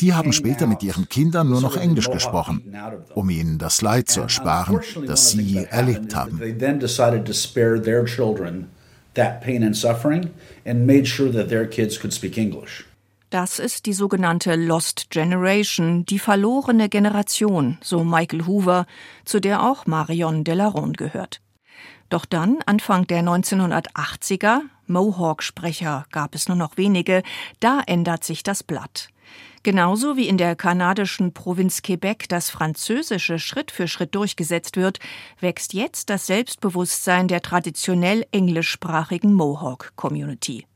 Die 0.00 0.14
haben 0.14 0.32
später 0.32 0.66
mit 0.68 0.82
ihren 0.82 1.08
Kindern 1.08 1.48
nur 1.48 1.60
noch 1.60 1.76
Englisch 1.76 2.08
gesprochen, 2.08 2.72
um 3.14 3.30
ihnen 3.30 3.58
das 3.58 3.82
Leid 3.82 4.08
zu 4.08 4.20
ersparen, 4.20 4.80
das 5.06 5.32
sie 5.32 5.56
erlebt 5.56 6.14
haben. 6.14 6.40
That 9.14 9.40
pain 9.40 9.64
and 9.64 9.74
suffering 9.74 10.30
and 10.64 10.86
made 10.86 11.04
sure 11.04 11.32
that 11.32 11.48
their 11.48 11.66
kids 11.66 11.98
could 11.98 12.12
speak 12.12 12.38
English. 12.38 12.87
Das 13.30 13.58
ist 13.58 13.84
die 13.84 13.92
sogenannte 13.92 14.56
Lost 14.56 15.10
Generation, 15.10 16.06
die 16.06 16.18
verlorene 16.18 16.88
Generation, 16.88 17.76
so 17.82 18.02
Michael 18.02 18.46
Hoover, 18.46 18.86
zu 19.26 19.38
der 19.38 19.62
auch 19.62 19.84
Marion 19.84 20.44
Delaronde 20.44 20.96
gehört. 20.96 21.42
Doch 22.08 22.24
dann, 22.24 22.60
Anfang 22.64 23.06
der 23.06 23.22
1980er, 23.22 24.60
Mohawk-Sprecher 24.86 26.06
gab 26.10 26.34
es 26.34 26.48
nur 26.48 26.56
noch 26.56 26.78
wenige, 26.78 27.22
da 27.60 27.82
ändert 27.86 28.24
sich 28.24 28.42
das 28.42 28.62
Blatt. 28.62 29.10
Genauso 29.62 30.16
wie 30.16 30.28
in 30.28 30.38
der 30.38 30.56
kanadischen 30.56 31.34
Provinz 31.34 31.82
Quebec 31.82 32.30
das 32.30 32.48
Französische 32.48 33.38
Schritt 33.38 33.70
für 33.70 33.88
Schritt 33.88 34.14
durchgesetzt 34.14 34.78
wird, 34.78 35.00
wächst 35.40 35.74
jetzt 35.74 36.08
das 36.08 36.26
Selbstbewusstsein 36.26 37.28
der 37.28 37.42
traditionell 37.42 38.24
englischsprachigen 38.32 39.34
Mohawk-Community. 39.34 40.67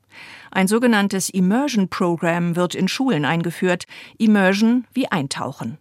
Ein 0.54 0.68
sogenanntes 0.68 1.30
Immersion 1.30 1.88
Program 1.88 2.56
wird 2.56 2.74
in 2.74 2.86
Schulen 2.86 3.24
eingeführt. 3.24 3.86
Immersion 4.18 4.86
wie 4.92 5.06
Eintauchen. 5.10 5.78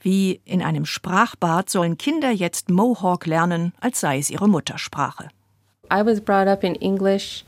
Wie 0.00 0.40
in 0.44 0.62
einem 0.62 0.86
Sprachbad 0.86 1.68
sollen 1.68 1.98
Kinder 1.98 2.30
jetzt 2.30 2.70
Mohawk 2.70 3.26
lernen, 3.26 3.72
als 3.80 3.98
sei 3.98 4.18
es 4.18 4.30
ihre 4.30 4.48
Muttersprache. 4.48 5.28
I 5.92 6.06
was 6.06 6.20
brought 6.20 6.46
up 6.46 6.62
in 6.62 6.76
English 6.76 7.44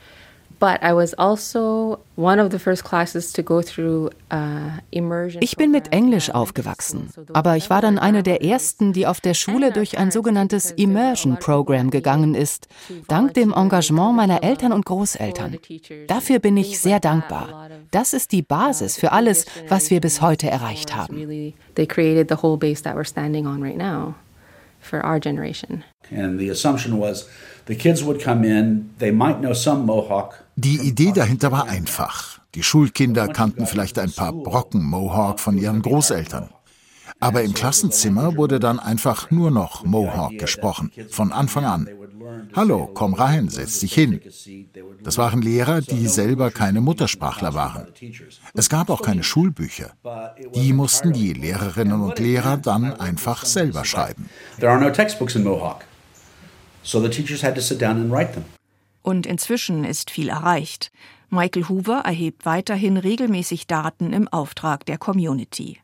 ich 5.41 5.57
bin 5.57 5.71
mit 5.71 5.93
Englisch 5.93 6.31
aufgewachsen, 6.31 7.11
aber 7.33 7.57
ich 7.57 7.71
war 7.71 7.81
dann 7.81 7.99
eine 7.99 8.23
der 8.23 8.43
ersten, 8.43 8.93
die 8.93 9.07
auf 9.07 9.21
der 9.21 9.35
Schule 9.35 9.73
durch 9.73 9.99
ein 9.99 10.11
sogenanntes 10.11 10.71
Immersion 10.73 11.39
Program 11.39 11.91
gegangen 11.91 12.35
ist, 12.35 12.69
dank 13.09 13.35
dem 13.35 13.53
Engagement 13.53 14.17
meiner 14.17 14.43
Eltern 14.43 14.73
und 14.73 14.87
Großeltern. 14.87 15.59
Dafür 16.07 16.39
bin 16.39 16.57
ich 16.57 16.79
sehr 16.79 17.01
dankbar. 17.01 17.69
Das 17.91 18.13
ist 18.13 18.33
die 18.33 18.43
Basis 18.43 18.97
für 18.97 19.13
alles, 19.13 19.47
was 19.69 19.91
wir 19.91 20.01
bis 20.01 20.21
heute 20.21 20.51
erreicht 20.51 20.95
haben. 20.95 21.55
They 21.75 21.87
created 21.87 22.29
the 22.29 22.37
whole 22.43 22.57
base 22.57 22.83
that 22.83 22.97
we're 22.97 23.07
standing 23.07 23.47
on 23.47 23.63
right 23.63 23.77
now 23.77 24.15
for 24.81 25.05
our 25.05 25.19
generation. 25.19 25.83
And 26.11 26.39
the 26.39 26.51
assumption 26.51 26.99
was 27.01 27.29
the 27.67 27.75
kids 27.75 28.05
would 28.05 28.23
come 28.23 28.45
in, 28.45 28.91
they 28.99 29.11
might 29.11 29.41
know 29.41 29.55
some 29.55 29.87
Mohawk, 29.87 30.44
die 30.57 30.79
Idee 30.79 31.13
dahinter 31.13 31.53
war 31.53 31.67
einfach. 31.67 32.41
Die 32.55 32.63
Schulkinder 32.63 33.29
kannten 33.29 33.67
vielleicht 33.67 33.99
ein 33.99 34.13
paar 34.13 34.33
Brocken 34.33 34.85
Mohawk 34.85 35.41
von 35.41 35.59
ihren 35.59 35.83
Großeltern. 35.83 36.49
Aber 37.21 37.43
im 37.43 37.55
Klassenzimmer 37.55 38.37
wurde 38.37 38.61
dann 38.61 38.79
einfach 38.79 39.31
nur 39.31 39.51
noch 39.51 39.85
Mohawk 39.85 40.39
gesprochen, 40.39 40.91
von 41.11 41.33
Anfang 41.33 41.65
an. 41.65 41.89
Hallo, 42.55 42.91
komm 42.93 43.15
rein, 43.15 43.49
setz 43.49 43.81
dich 43.81 43.95
hin. 43.95 44.21
Das 45.03 45.19
waren 45.19 45.43
Lehrer, 45.43 45.81
die 45.81 46.07
selber 46.07 46.51
keine 46.51 46.81
Muttersprachler 46.81 47.55
waren. 47.55 47.87
Es 48.55 48.69
gab 48.69 48.91
auch 48.91 49.03
keine 49.03 49.23
Schulbücher. 49.23 49.93
Die 50.55 50.73
mussten 50.73 51.13
die 51.13 51.33
Lehrerinnen 51.33 52.01
und 52.01 52.19
Lehrer 52.19 52.57
dann 52.57 52.93
einfach 52.95 53.45
selber 53.45 53.85
schreiben. 53.85 54.29
There 54.59 54.71
are 54.71 54.81
no 54.81 54.91
textbooks 54.91 55.35
in 55.35 55.45
Mohawk. 55.45 55.85
So 56.83 57.01
the 57.01 57.09
teachers 57.09 57.43
had 57.43 57.55
to 57.55 57.61
sit 57.61 57.81
down 57.81 57.97
and 57.97 58.13
write. 58.13 58.43
Und 59.05 59.27
inzwischen 59.27 59.85
ist 59.85 60.11
viel 60.11 60.31
erreicht. 60.31 60.91
Michael 61.29 61.69
Hoover 61.69 61.99
erhebt 62.07 62.47
weiterhin 62.47 62.97
regelmäßig 62.97 63.67
Daten 63.67 64.15
im 64.15 64.29
Auftrag 64.29 64.87
der 64.87 64.97
Community. 64.97 65.79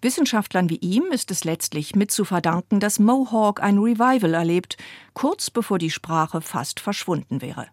Wissenschaftlern 0.00 0.70
wie 0.70 0.76
ihm 0.76 1.06
ist 1.10 1.32
es 1.32 1.42
letztlich 1.42 1.96
mit 1.96 2.12
zu 2.12 2.24
verdanken, 2.24 2.78
dass 2.78 3.00
Mohawk 3.00 3.60
ein 3.60 3.78
Revival 3.78 4.34
erlebt, 4.34 4.76
kurz 5.14 5.50
bevor 5.50 5.78
die 5.78 5.90
Sprache 5.90 6.40
fast 6.40 6.78
verschwunden 6.78 7.42
wäre. 7.42 7.66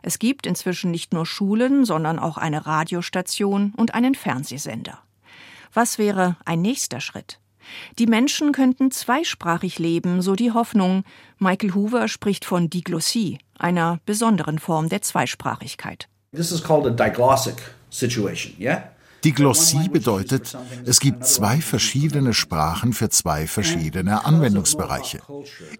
Es 0.00 0.18
gibt 0.18 0.46
inzwischen 0.46 0.90
nicht 0.90 1.12
nur 1.12 1.26
Schulen, 1.26 1.84
sondern 1.84 2.18
auch 2.18 2.38
eine 2.38 2.64
Radiostation 2.64 3.74
und 3.76 3.92
einen 3.92 4.14
Fernsehsender. 4.14 4.98
Was 5.74 5.98
wäre 5.98 6.36
ein 6.46 6.62
nächster 6.62 7.00
Schritt? 7.00 7.38
Die 7.98 8.06
Menschen 8.06 8.52
könnten 8.52 8.90
zweisprachig 8.90 9.78
leben, 9.78 10.22
so 10.22 10.34
die 10.34 10.52
Hoffnung. 10.52 11.04
Michael 11.38 11.74
Hoover 11.74 12.08
spricht 12.08 12.44
von 12.44 12.70
Diglossie, 12.70 13.38
einer 13.58 14.00
besonderen 14.06 14.58
Form 14.58 14.88
der 14.88 15.02
Zweisprachigkeit. 15.02 16.08
This 16.34 16.50
is 16.50 16.62
called 16.62 16.86
a 16.86 16.90
diglossic 16.90 17.56
situation, 17.90 18.54
yeah? 18.58 18.84
Diglossie 19.24 19.88
bedeutet, 19.88 20.56
es 20.84 20.98
gibt 20.98 21.24
zwei 21.26 21.60
verschiedene 21.60 22.34
Sprachen 22.34 22.92
für 22.92 23.08
zwei 23.08 23.46
verschiedene 23.46 24.24
Anwendungsbereiche. 24.24 25.20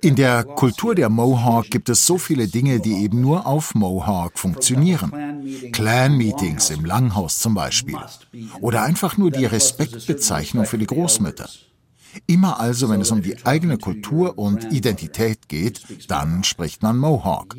In 0.00 0.14
der 0.14 0.44
Kultur 0.44 0.94
der 0.94 1.08
Mohawk 1.08 1.68
gibt 1.70 1.88
es 1.88 2.06
so 2.06 2.18
viele 2.18 2.46
Dinge, 2.46 2.78
die 2.78 3.02
eben 3.02 3.20
nur 3.20 3.46
auf 3.46 3.74
Mohawk 3.74 4.38
funktionieren. 4.38 5.42
Clan-Meetings 5.72 6.70
im 6.70 6.84
Langhaus 6.84 7.40
zum 7.40 7.54
Beispiel. 7.54 7.98
Oder 8.60 8.82
einfach 8.82 9.16
nur 9.16 9.32
die 9.32 9.46
Respektbezeichnung 9.46 10.64
für 10.64 10.78
die 10.78 10.86
Großmütter. 10.86 11.48
Immer 12.26 12.60
also, 12.60 12.88
wenn 12.88 13.00
es 13.00 13.10
um 13.10 13.22
die 13.22 13.44
eigene 13.44 13.78
Kultur 13.78 14.38
und 14.38 14.72
Identität 14.72 15.48
geht, 15.48 15.82
dann 16.08 16.44
spricht 16.44 16.82
man 16.82 16.96
Mohawk. 16.96 17.56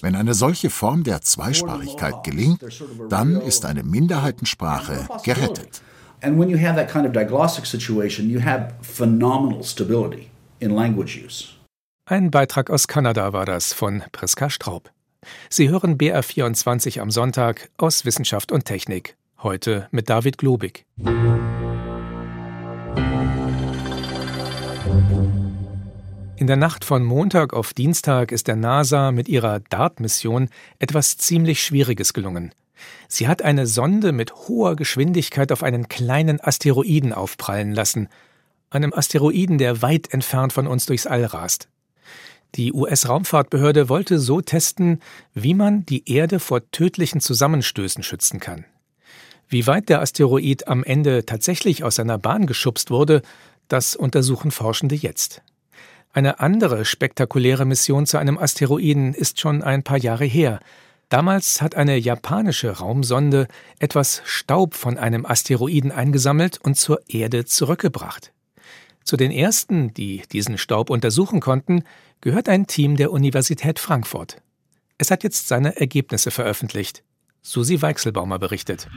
Wenn 0.00 0.14
eine 0.14 0.34
solche 0.34 0.70
Form 0.70 1.04
der 1.04 1.22
Zweisprachigkeit 1.22 2.22
gelingt, 2.24 2.60
dann 3.08 3.40
ist 3.40 3.64
eine 3.64 3.82
Minderheitensprache 3.82 5.08
gerettet. 5.24 5.82
And 6.22 6.38
when 6.38 6.50
you 6.50 6.58
have 6.58 6.76
that 6.76 6.90
kind 6.90 7.06
of 7.06 7.12
diglossic 7.12 7.64
situation, 7.64 8.28
you 8.28 8.40
have 8.40 8.74
phenomenal 8.82 9.62
stability 9.62 10.30
in 10.58 10.70
language 10.70 11.16
use. 11.16 11.48
Ein 12.04 12.30
Beitrag 12.30 12.70
aus 12.70 12.88
Kanada 12.88 13.32
war 13.32 13.46
das 13.46 13.72
von 13.72 14.02
Priska 14.12 14.50
Straub. 14.50 14.90
Sie 15.48 15.68
hören 15.68 15.96
BR24 15.96 17.00
am 17.00 17.10
Sonntag 17.10 17.70
aus 17.78 18.04
Wissenschaft 18.04 18.52
und 18.52 18.64
Technik. 18.64 19.16
Heute 19.42 19.88
mit 19.90 20.10
David 20.10 20.36
Globig. 20.36 20.86
In 26.40 26.46
der 26.46 26.56
Nacht 26.56 26.86
von 26.86 27.04
Montag 27.04 27.52
auf 27.52 27.74
Dienstag 27.74 28.32
ist 28.32 28.48
der 28.48 28.56
NASA 28.56 29.12
mit 29.12 29.28
ihrer 29.28 29.60
DART-Mission 29.60 30.48
etwas 30.78 31.18
ziemlich 31.18 31.62
Schwieriges 31.62 32.14
gelungen. 32.14 32.54
Sie 33.08 33.28
hat 33.28 33.42
eine 33.42 33.66
Sonde 33.66 34.12
mit 34.12 34.34
hoher 34.48 34.74
Geschwindigkeit 34.74 35.52
auf 35.52 35.62
einen 35.62 35.88
kleinen 35.88 36.40
Asteroiden 36.40 37.12
aufprallen 37.12 37.74
lassen, 37.74 38.08
einem 38.70 38.94
Asteroiden, 38.94 39.58
der 39.58 39.82
weit 39.82 40.14
entfernt 40.14 40.54
von 40.54 40.66
uns 40.66 40.86
durchs 40.86 41.06
All 41.06 41.26
rast. 41.26 41.68
Die 42.54 42.72
US-Raumfahrtbehörde 42.72 43.90
wollte 43.90 44.18
so 44.18 44.40
testen, 44.40 45.00
wie 45.34 45.52
man 45.52 45.84
die 45.84 46.10
Erde 46.10 46.40
vor 46.40 46.70
tödlichen 46.70 47.20
Zusammenstößen 47.20 48.02
schützen 48.02 48.40
kann. 48.40 48.64
Wie 49.46 49.66
weit 49.66 49.90
der 49.90 50.00
Asteroid 50.00 50.68
am 50.68 50.84
Ende 50.84 51.26
tatsächlich 51.26 51.84
aus 51.84 51.96
seiner 51.96 52.16
Bahn 52.16 52.46
geschubst 52.46 52.90
wurde, 52.90 53.20
das 53.68 53.94
untersuchen 53.94 54.50
Forschende 54.50 54.94
jetzt. 54.94 55.42
Eine 56.12 56.40
andere 56.40 56.84
spektakuläre 56.84 57.64
Mission 57.64 58.04
zu 58.04 58.18
einem 58.18 58.36
Asteroiden 58.36 59.14
ist 59.14 59.38
schon 59.38 59.62
ein 59.62 59.84
paar 59.84 59.98
Jahre 59.98 60.24
her. 60.24 60.58
Damals 61.08 61.62
hat 61.62 61.76
eine 61.76 61.96
japanische 61.96 62.78
Raumsonde 62.78 63.46
etwas 63.78 64.22
Staub 64.24 64.74
von 64.74 64.98
einem 64.98 65.24
Asteroiden 65.24 65.92
eingesammelt 65.92 66.58
und 66.62 66.76
zur 66.76 67.00
Erde 67.08 67.44
zurückgebracht. 67.44 68.32
Zu 69.04 69.16
den 69.16 69.30
ersten, 69.30 69.94
die 69.94 70.22
diesen 70.32 70.58
Staub 70.58 70.90
untersuchen 70.90 71.40
konnten, 71.40 71.84
gehört 72.20 72.48
ein 72.48 72.66
Team 72.66 72.96
der 72.96 73.12
Universität 73.12 73.78
Frankfurt. 73.78 74.42
Es 74.98 75.10
hat 75.10 75.22
jetzt 75.22 75.48
seine 75.48 75.80
Ergebnisse 75.80 76.30
veröffentlicht. 76.30 77.02
Susi 77.42 77.80
Weichselbaumer 77.80 78.38
berichtet. 78.38 78.88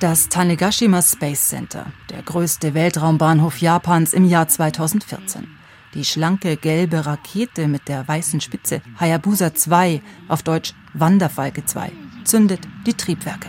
Das 0.00 0.28
Tanegashima 0.28 1.02
Space 1.02 1.48
Center, 1.48 1.86
der 2.08 2.22
größte 2.22 2.72
Weltraumbahnhof 2.72 3.60
Japans 3.60 4.12
im 4.12 4.24
Jahr 4.24 4.46
2014. 4.46 5.48
Die 5.92 6.04
schlanke 6.04 6.56
gelbe 6.56 7.04
Rakete 7.04 7.66
mit 7.66 7.88
der 7.88 8.06
weißen 8.06 8.40
Spitze, 8.40 8.80
Hayabusa 9.00 9.54
2, 9.54 10.00
auf 10.28 10.44
Deutsch 10.44 10.74
Wanderfalke 10.94 11.64
2, 11.64 11.90
zündet 12.22 12.60
die 12.86 12.94
Triebwerke. 12.94 13.48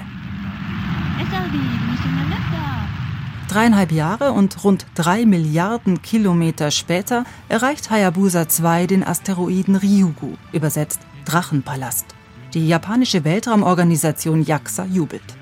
Dreieinhalb 3.47 3.91
Jahre 3.91 4.31
und 4.31 4.63
rund 4.63 4.87
drei 4.95 5.27
Milliarden 5.27 6.01
Kilometer 6.01 6.71
später 6.71 7.25
erreicht 7.47 7.91
Hayabusa 7.91 8.49
2 8.49 8.87
den 8.87 9.03
Asteroiden 9.03 9.75
Ryugu, 9.75 10.33
übersetzt 10.51 11.01
Drachenpalast. 11.25 12.07
Die 12.55 12.67
japanische 12.67 13.23
Weltraumorganisation 13.23 14.41
JAXA 14.41 14.85
jubelt. 14.85 15.38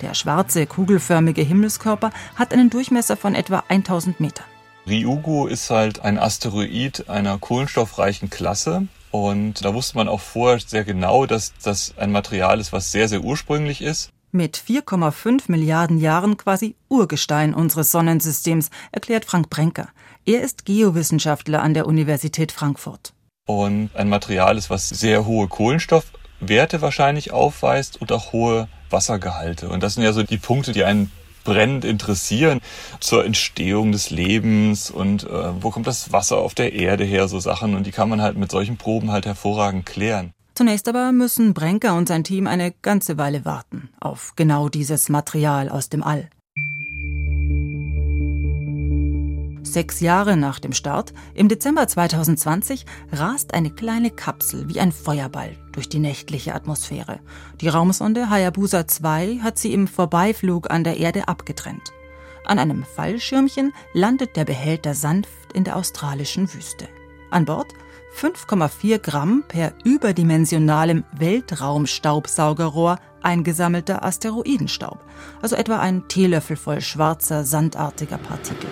Der 0.00 0.14
schwarze, 0.14 0.66
kugelförmige 0.66 1.42
Himmelskörper 1.42 2.10
hat 2.36 2.52
einen 2.52 2.70
Durchmesser 2.70 3.16
von 3.16 3.34
etwa 3.34 3.64
1000 3.68 4.20
Metern. 4.20 4.46
Ryugu 4.86 5.46
ist 5.46 5.68
halt 5.70 6.00
ein 6.00 6.18
Asteroid 6.18 7.08
einer 7.08 7.38
kohlenstoffreichen 7.38 8.30
Klasse. 8.30 8.88
Und 9.10 9.64
da 9.64 9.74
wusste 9.74 9.96
man 9.96 10.08
auch 10.08 10.20
vorher 10.20 10.60
sehr 10.60 10.84
genau, 10.84 11.26
dass 11.26 11.52
das 11.62 11.94
ein 11.98 12.12
Material 12.12 12.60
ist, 12.60 12.72
was 12.72 12.92
sehr, 12.92 13.08
sehr 13.08 13.22
ursprünglich 13.22 13.82
ist. 13.82 14.10
Mit 14.32 14.56
4,5 14.56 15.44
Milliarden 15.48 15.98
Jahren 15.98 16.36
quasi 16.36 16.76
Urgestein 16.88 17.52
unseres 17.52 17.90
Sonnensystems, 17.90 18.70
erklärt 18.92 19.24
Frank 19.24 19.50
Brenker. 19.50 19.88
Er 20.24 20.42
ist 20.42 20.64
Geowissenschaftler 20.64 21.62
an 21.62 21.74
der 21.74 21.86
Universität 21.86 22.52
Frankfurt. 22.52 23.12
Und 23.46 23.90
ein 23.94 24.08
Material 24.08 24.56
ist, 24.56 24.70
was 24.70 24.88
sehr 24.88 25.26
hohe 25.26 25.48
Kohlenstoffwerte 26.40 26.80
wahrscheinlich 26.80 27.32
aufweist 27.32 28.00
und 28.00 28.12
auch 28.12 28.32
hohe 28.32 28.68
Wassergehalte. 28.88 29.68
Und 29.68 29.82
das 29.82 29.94
sind 29.94 30.02
ja 30.02 30.12
so 30.12 30.22
die 30.22 30.38
Punkte, 30.38 30.72
die 30.72 30.84
einen 30.84 31.12
brennend 31.44 31.84
interessieren 31.84 32.60
zur 32.98 33.24
Entstehung 33.24 33.92
des 33.92 34.10
Lebens 34.10 34.90
und 34.90 35.24
äh, 35.24 35.62
wo 35.62 35.70
kommt 35.70 35.86
das 35.86 36.12
Wasser 36.12 36.38
auf 36.38 36.54
der 36.54 36.72
Erde 36.72 37.04
her, 37.04 37.28
so 37.28 37.40
Sachen. 37.40 37.74
Und 37.74 37.86
die 37.86 37.92
kann 37.92 38.08
man 38.08 38.20
halt 38.20 38.36
mit 38.36 38.50
solchen 38.50 38.76
Proben 38.76 39.10
halt 39.10 39.26
hervorragend 39.26 39.86
klären. 39.86 40.32
Zunächst 40.54 40.88
aber 40.88 41.12
müssen 41.12 41.54
Brenker 41.54 41.94
und 41.94 42.08
sein 42.08 42.24
Team 42.24 42.46
eine 42.46 42.72
ganze 42.82 43.16
Weile 43.16 43.44
warten 43.44 43.88
auf 44.00 44.34
genau 44.36 44.68
dieses 44.68 45.08
Material 45.08 45.68
aus 45.68 45.88
dem 45.88 46.02
All. 46.02 46.28
Sechs 49.70 50.00
Jahre 50.00 50.36
nach 50.36 50.58
dem 50.58 50.72
Start, 50.72 51.12
im 51.32 51.48
Dezember 51.48 51.86
2020, 51.86 52.86
rast 53.12 53.54
eine 53.54 53.70
kleine 53.70 54.10
Kapsel 54.10 54.68
wie 54.68 54.80
ein 54.80 54.90
Feuerball 54.90 55.56
durch 55.70 55.88
die 55.88 56.00
nächtliche 56.00 56.56
Atmosphäre. 56.56 57.20
Die 57.60 57.68
Raumsonde 57.68 58.30
Hayabusa 58.30 58.88
2 58.88 59.38
hat 59.44 59.58
sie 59.60 59.72
im 59.72 59.86
Vorbeiflug 59.86 60.72
an 60.72 60.82
der 60.82 60.96
Erde 60.96 61.28
abgetrennt. 61.28 61.92
An 62.44 62.58
einem 62.58 62.82
Fallschirmchen 62.82 63.72
landet 63.94 64.34
der 64.34 64.44
Behälter 64.44 64.94
sanft 64.94 65.52
in 65.54 65.62
der 65.62 65.76
australischen 65.76 66.52
Wüste. 66.52 66.88
An 67.30 67.44
Bord 67.44 67.72
5,4 68.18 68.98
Gramm 68.98 69.44
per 69.46 69.72
überdimensionalem 69.84 71.04
Weltraumstaubsaugerrohr 71.16 72.98
eingesammelter 73.22 74.04
Asteroidenstaub, 74.04 74.98
also 75.42 75.54
etwa 75.54 75.78
ein 75.78 76.08
Teelöffel 76.08 76.56
voll 76.56 76.80
schwarzer, 76.80 77.44
sandartiger 77.44 78.18
Partikel. 78.18 78.68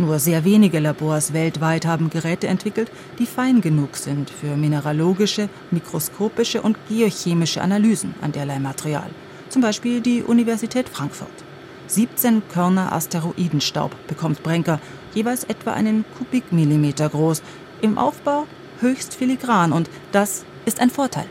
Nur 0.00 0.18
sehr 0.18 0.46
wenige 0.46 0.78
Labors 0.78 1.34
weltweit 1.34 1.84
haben 1.84 2.08
Geräte 2.08 2.46
entwickelt, 2.46 2.90
die 3.18 3.26
fein 3.26 3.60
genug 3.60 3.98
sind 3.98 4.30
für 4.30 4.56
mineralogische, 4.56 5.50
mikroskopische 5.70 6.62
und 6.62 6.78
geochemische 6.88 7.60
Analysen 7.60 8.14
an 8.22 8.32
derlei 8.32 8.58
Material. 8.60 9.10
Zum 9.50 9.60
Beispiel 9.60 10.00
die 10.00 10.22
Universität 10.22 10.88
Frankfurt. 10.88 11.28
17 11.88 12.40
Körner 12.48 12.94
Asteroidenstaub 12.94 13.94
bekommt 14.06 14.42
Brenker 14.42 14.80
jeweils 15.12 15.44
etwa 15.44 15.72
einen 15.74 16.06
Kubikmillimeter 16.16 17.10
groß. 17.10 17.42
Im 17.82 17.98
Aufbau 17.98 18.46
höchst 18.80 19.14
filigran 19.14 19.70
und 19.70 19.90
das 20.12 20.46
ist 20.64 20.80
ein 20.80 20.88
Vorteil. 20.88 21.26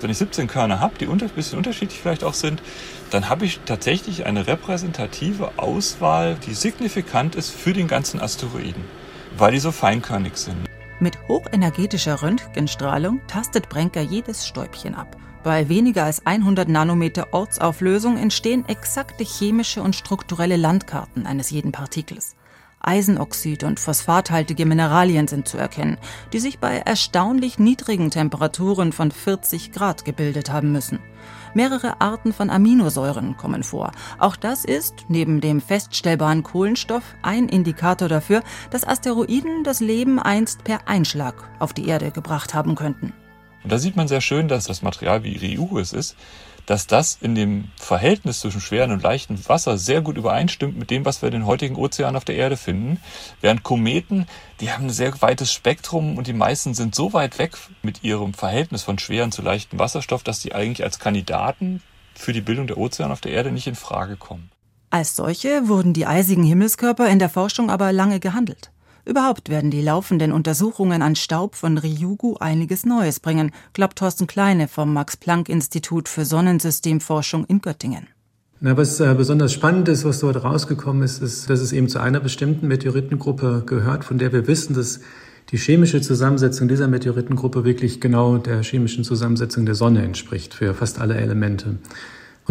Wenn 0.00 0.10
ich 0.10 0.18
17 0.18 0.46
Körner 0.46 0.80
habe, 0.80 0.94
die 0.98 1.06
ein 1.06 1.18
bisschen 1.18 1.58
unterschiedlich 1.58 2.00
vielleicht 2.00 2.24
auch 2.24 2.34
sind, 2.34 2.62
dann 3.10 3.28
habe 3.28 3.44
ich 3.44 3.60
tatsächlich 3.66 4.24
eine 4.24 4.46
repräsentative 4.46 5.52
Auswahl, 5.58 6.36
die 6.46 6.54
signifikant 6.54 7.34
ist 7.34 7.50
für 7.50 7.72
den 7.72 7.86
ganzen 7.86 8.20
Asteroiden, 8.20 8.84
weil 9.36 9.52
die 9.52 9.58
so 9.58 9.72
feinkörnig 9.72 10.36
sind. 10.36 10.56
Mit 11.00 11.18
hochenergetischer 11.28 12.22
Röntgenstrahlung 12.22 13.20
tastet 13.26 13.68
Brenker 13.68 14.00
jedes 14.00 14.46
Stäubchen 14.46 14.94
ab. 14.94 15.16
Bei 15.42 15.70
weniger 15.70 16.04
als 16.04 16.26
100 16.26 16.68
Nanometer 16.68 17.28
Ortsauflösung 17.32 18.18
entstehen 18.18 18.68
exakte 18.68 19.24
chemische 19.24 19.82
und 19.82 19.96
strukturelle 19.96 20.56
Landkarten 20.56 21.26
eines 21.26 21.50
jeden 21.50 21.72
Partikels. 21.72 22.36
Eisenoxid 22.80 23.64
und 23.64 23.78
phosphathaltige 23.78 24.66
Mineralien 24.66 25.28
sind 25.28 25.46
zu 25.46 25.58
erkennen, 25.58 25.98
die 26.32 26.38
sich 26.38 26.58
bei 26.58 26.78
erstaunlich 26.78 27.58
niedrigen 27.58 28.10
Temperaturen 28.10 28.92
von 28.92 29.10
40 29.10 29.72
Grad 29.72 30.04
gebildet 30.04 30.50
haben 30.50 30.72
müssen. 30.72 30.98
Mehrere 31.52 32.00
Arten 32.00 32.32
von 32.32 32.48
Aminosäuren 32.48 33.36
kommen 33.36 33.62
vor. 33.62 33.92
Auch 34.18 34.36
das 34.36 34.64
ist, 34.64 34.94
neben 35.08 35.40
dem 35.40 35.60
feststellbaren 35.60 36.42
Kohlenstoff, 36.42 37.02
ein 37.22 37.48
Indikator 37.48 38.08
dafür, 38.08 38.42
dass 38.70 38.86
Asteroiden 38.86 39.64
das 39.64 39.80
Leben 39.80 40.18
einst 40.18 40.64
per 40.64 40.88
Einschlag 40.88 41.34
auf 41.58 41.72
die 41.72 41.88
Erde 41.88 42.10
gebracht 42.12 42.54
haben 42.54 42.76
könnten. 42.76 43.12
Und 43.62 43.72
da 43.72 43.78
sieht 43.78 43.96
man 43.96 44.08
sehr 44.08 44.20
schön, 44.20 44.48
dass 44.48 44.64
das 44.64 44.82
Material 44.82 45.22
wie 45.22 45.36
Ryugu 45.36 45.78
es 45.78 45.92
ist, 45.92 46.16
dass 46.70 46.86
das 46.86 47.18
in 47.20 47.34
dem 47.34 47.64
Verhältnis 47.74 48.38
zwischen 48.38 48.60
schweren 48.60 48.92
und 48.92 49.02
leichtem 49.02 49.36
Wasser 49.48 49.76
sehr 49.76 50.02
gut 50.02 50.16
übereinstimmt 50.16 50.78
mit 50.78 50.90
dem, 50.90 51.04
was 51.04 51.20
wir 51.20 51.26
in 51.26 51.32
den 51.32 51.46
heutigen 51.46 51.74
Ozeanen 51.74 52.14
auf 52.14 52.24
der 52.24 52.36
Erde 52.36 52.56
finden. 52.56 53.00
Während 53.40 53.64
Kometen, 53.64 54.28
die 54.60 54.70
haben 54.70 54.84
ein 54.84 54.90
sehr 54.90 55.20
weites 55.20 55.52
Spektrum 55.52 56.16
und 56.16 56.28
die 56.28 56.32
meisten 56.32 56.74
sind 56.74 56.94
so 56.94 57.12
weit 57.12 57.40
weg 57.40 57.56
mit 57.82 58.04
ihrem 58.04 58.34
Verhältnis 58.34 58.84
von 58.84 59.00
schweren 59.00 59.32
zu 59.32 59.42
leichtem 59.42 59.80
Wasserstoff, 59.80 60.22
dass 60.22 60.38
die 60.38 60.54
eigentlich 60.54 60.84
als 60.84 61.00
Kandidaten 61.00 61.82
für 62.14 62.32
die 62.32 62.40
Bildung 62.40 62.68
der 62.68 62.78
Ozeane 62.78 63.12
auf 63.12 63.20
der 63.20 63.32
Erde 63.32 63.50
nicht 63.50 63.66
in 63.66 63.74
Frage 63.74 64.14
kommen. 64.14 64.52
Als 64.90 65.16
solche 65.16 65.66
wurden 65.66 65.92
die 65.92 66.06
eisigen 66.06 66.44
Himmelskörper 66.44 67.08
in 67.08 67.18
der 67.18 67.30
Forschung 67.30 67.68
aber 67.68 67.90
lange 67.90 68.20
gehandelt. 68.20 68.70
Überhaupt 69.10 69.48
werden 69.48 69.72
die 69.72 69.82
laufenden 69.82 70.30
Untersuchungen 70.30 71.02
an 71.02 71.16
Staub 71.16 71.56
von 71.56 71.78
Ryugu 71.78 72.36
einiges 72.38 72.86
Neues 72.86 73.18
bringen, 73.18 73.50
glaubt 73.72 73.98
Thorsten 73.98 74.28
Kleine 74.28 74.68
vom 74.68 74.92
Max-Planck-Institut 74.92 76.08
für 76.08 76.24
Sonnensystemforschung 76.24 77.44
in 77.46 77.60
Göttingen. 77.60 78.06
Na, 78.60 78.76
was 78.76 79.00
äh, 79.00 79.12
besonders 79.16 79.52
spannend 79.52 79.88
ist, 79.88 80.04
was 80.04 80.20
dort 80.20 80.44
rausgekommen 80.44 81.02
ist, 81.02 81.20
ist, 81.22 81.50
dass 81.50 81.58
es 81.58 81.72
eben 81.72 81.88
zu 81.88 81.98
einer 81.98 82.20
bestimmten 82.20 82.68
Meteoritengruppe 82.68 83.64
gehört, 83.66 84.04
von 84.04 84.18
der 84.18 84.32
wir 84.32 84.46
wissen, 84.46 84.74
dass 84.74 85.00
die 85.50 85.56
chemische 85.56 86.00
Zusammensetzung 86.00 86.68
dieser 86.68 86.86
Meteoritengruppe 86.86 87.64
wirklich 87.64 88.00
genau 88.00 88.38
der 88.38 88.62
chemischen 88.62 89.02
Zusammensetzung 89.02 89.66
der 89.66 89.74
Sonne 89.74 90.02
entspricht 90.02 90.54
für 90.54 90.72
fast 90.72 91.00
alle 91.00 91.16
Elemente. 91.16 91.78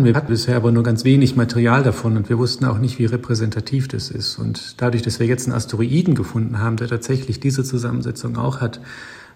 Wir 0.04 0.14
hatten 0.14 0.28
bisher 0.28 0.56
aber 0.56 0.72
nur 0.72 0.84
ganz 0.84 1.04
wenig 1.04 1.36
Material 1.36 1.84
davon 1.84 2.18
und 2.18 2.30
wir 2.30 2.38
wussten 2.38 2.66
auch 2.66 2.78
nicht, 2.78 3.00
wie 3.00 3.06
repräsentativ 3.06 3.88
das 3.88 4.10
ist. 4.10 4.38
Und 4.38 4.82
dadurch, 4.82 5.04
dass 5.04 5.20
wir 5.20 5.28
jetzt 5.28 5.48
einen 5.48 5.56
Asteroiden 5.56 6.16
gefunden 6.16 6.60
haben, 6.60 6.78
der 6.78 6.88
tatsächlich 6.88 7.40
diese 7.40 7.64
Zusammensetzung 7.64 8.38
auch 8.38 8.62
hat, 8.62 8.80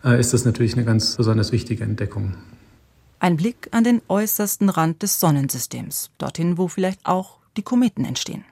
äh, 0.04 0.20
ist 0.20 0.34
das 0.34 0.46
natürlich 0.46 0.74
eine 0.74 0.86
ganz 0.86 1.16
besonders 1.16 1.52
wichtige 1.52 1.84
Entdeckung. 1.84 2.36
Ein 3.20 3.38
Blick 3.38 3.70
an 3.72 3.84
den 3.84 4.02
äußersten 4.08 4.70
Rand 4.70 5.02
des 5.02 5.20
Sonnensystems, 5.20 6.12
dorthin, 6.18 6.58
wo 6.58 6.68
vielleicht 6.68 7.06
auch 7.06 7.40
die 7.58 7.64
Kometen 7.64 8.06
entstehen. 8.06 8.44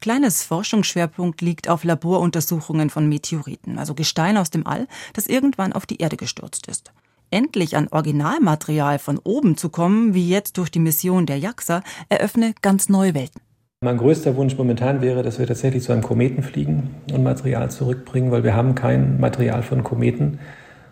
Kleines 0.00 0.42
Forschungsschwerpunkt 0.42 1.40
liegt 1.40 1.68
auf 1.68 1.84
Laboruntersuchungen 1.84 2.90
von 2.90 3.08
Meteoriten, 3.08 3.78
also 3.78 3.94
Gestein 3.94 4.36
aus 4.36 4.50
dem 4.50 4.66
All, 4.66 4.88
das 5.12 5.26
irgendwann 5.26 5.72
auf 5.72 5.86
die 5.86 5.98
Erde 5.98 6.16
gestürzt 6.16 6.66
ist 6.68 6.92
endlich 7.30 7.76
an 7.76 7.88
Originalmaterial 7.90 8.98
von 8.98 9.18
oben 9.22 9.56
zu 9.56 9.68
kommen, 9.68 10.14
wie 10.14 10.28
jetzt 10.28 10.58
durch 10.58 10.70
die 10.70 10.78
Mission 10.78 11.26
der 11.26 11.38
JAXA, 11.38 11.82
eröffne 12.08 12.54
ganz 12.62 12.88
neue 12.88 13.14
Welten. 13.14 13.40
Mein 13.82 13.96
größter 13.96 14.36
Wunsch 14.36 14.58
momentan 14.58 15.00
wäre, 15.00 15.22
dass 15.22 15.38
wir 15.38 15.46
tatsächlich 15.46 15.82
zu 15.82 15.92
einem 15.92 16.02
Kometen 16.02 16.42
fliegen 16.42 16.96
und 17.14 17.22
Material 17.22 17.70
zurückbringen, 17.70 18.30
weil 18.30 18.44
wir 18.44 18.54
haben 18.54 18.74
kein 18.74 19.18
Material 19.18 19.62
von 19.62 19.82
Kometen. 19.82 20.38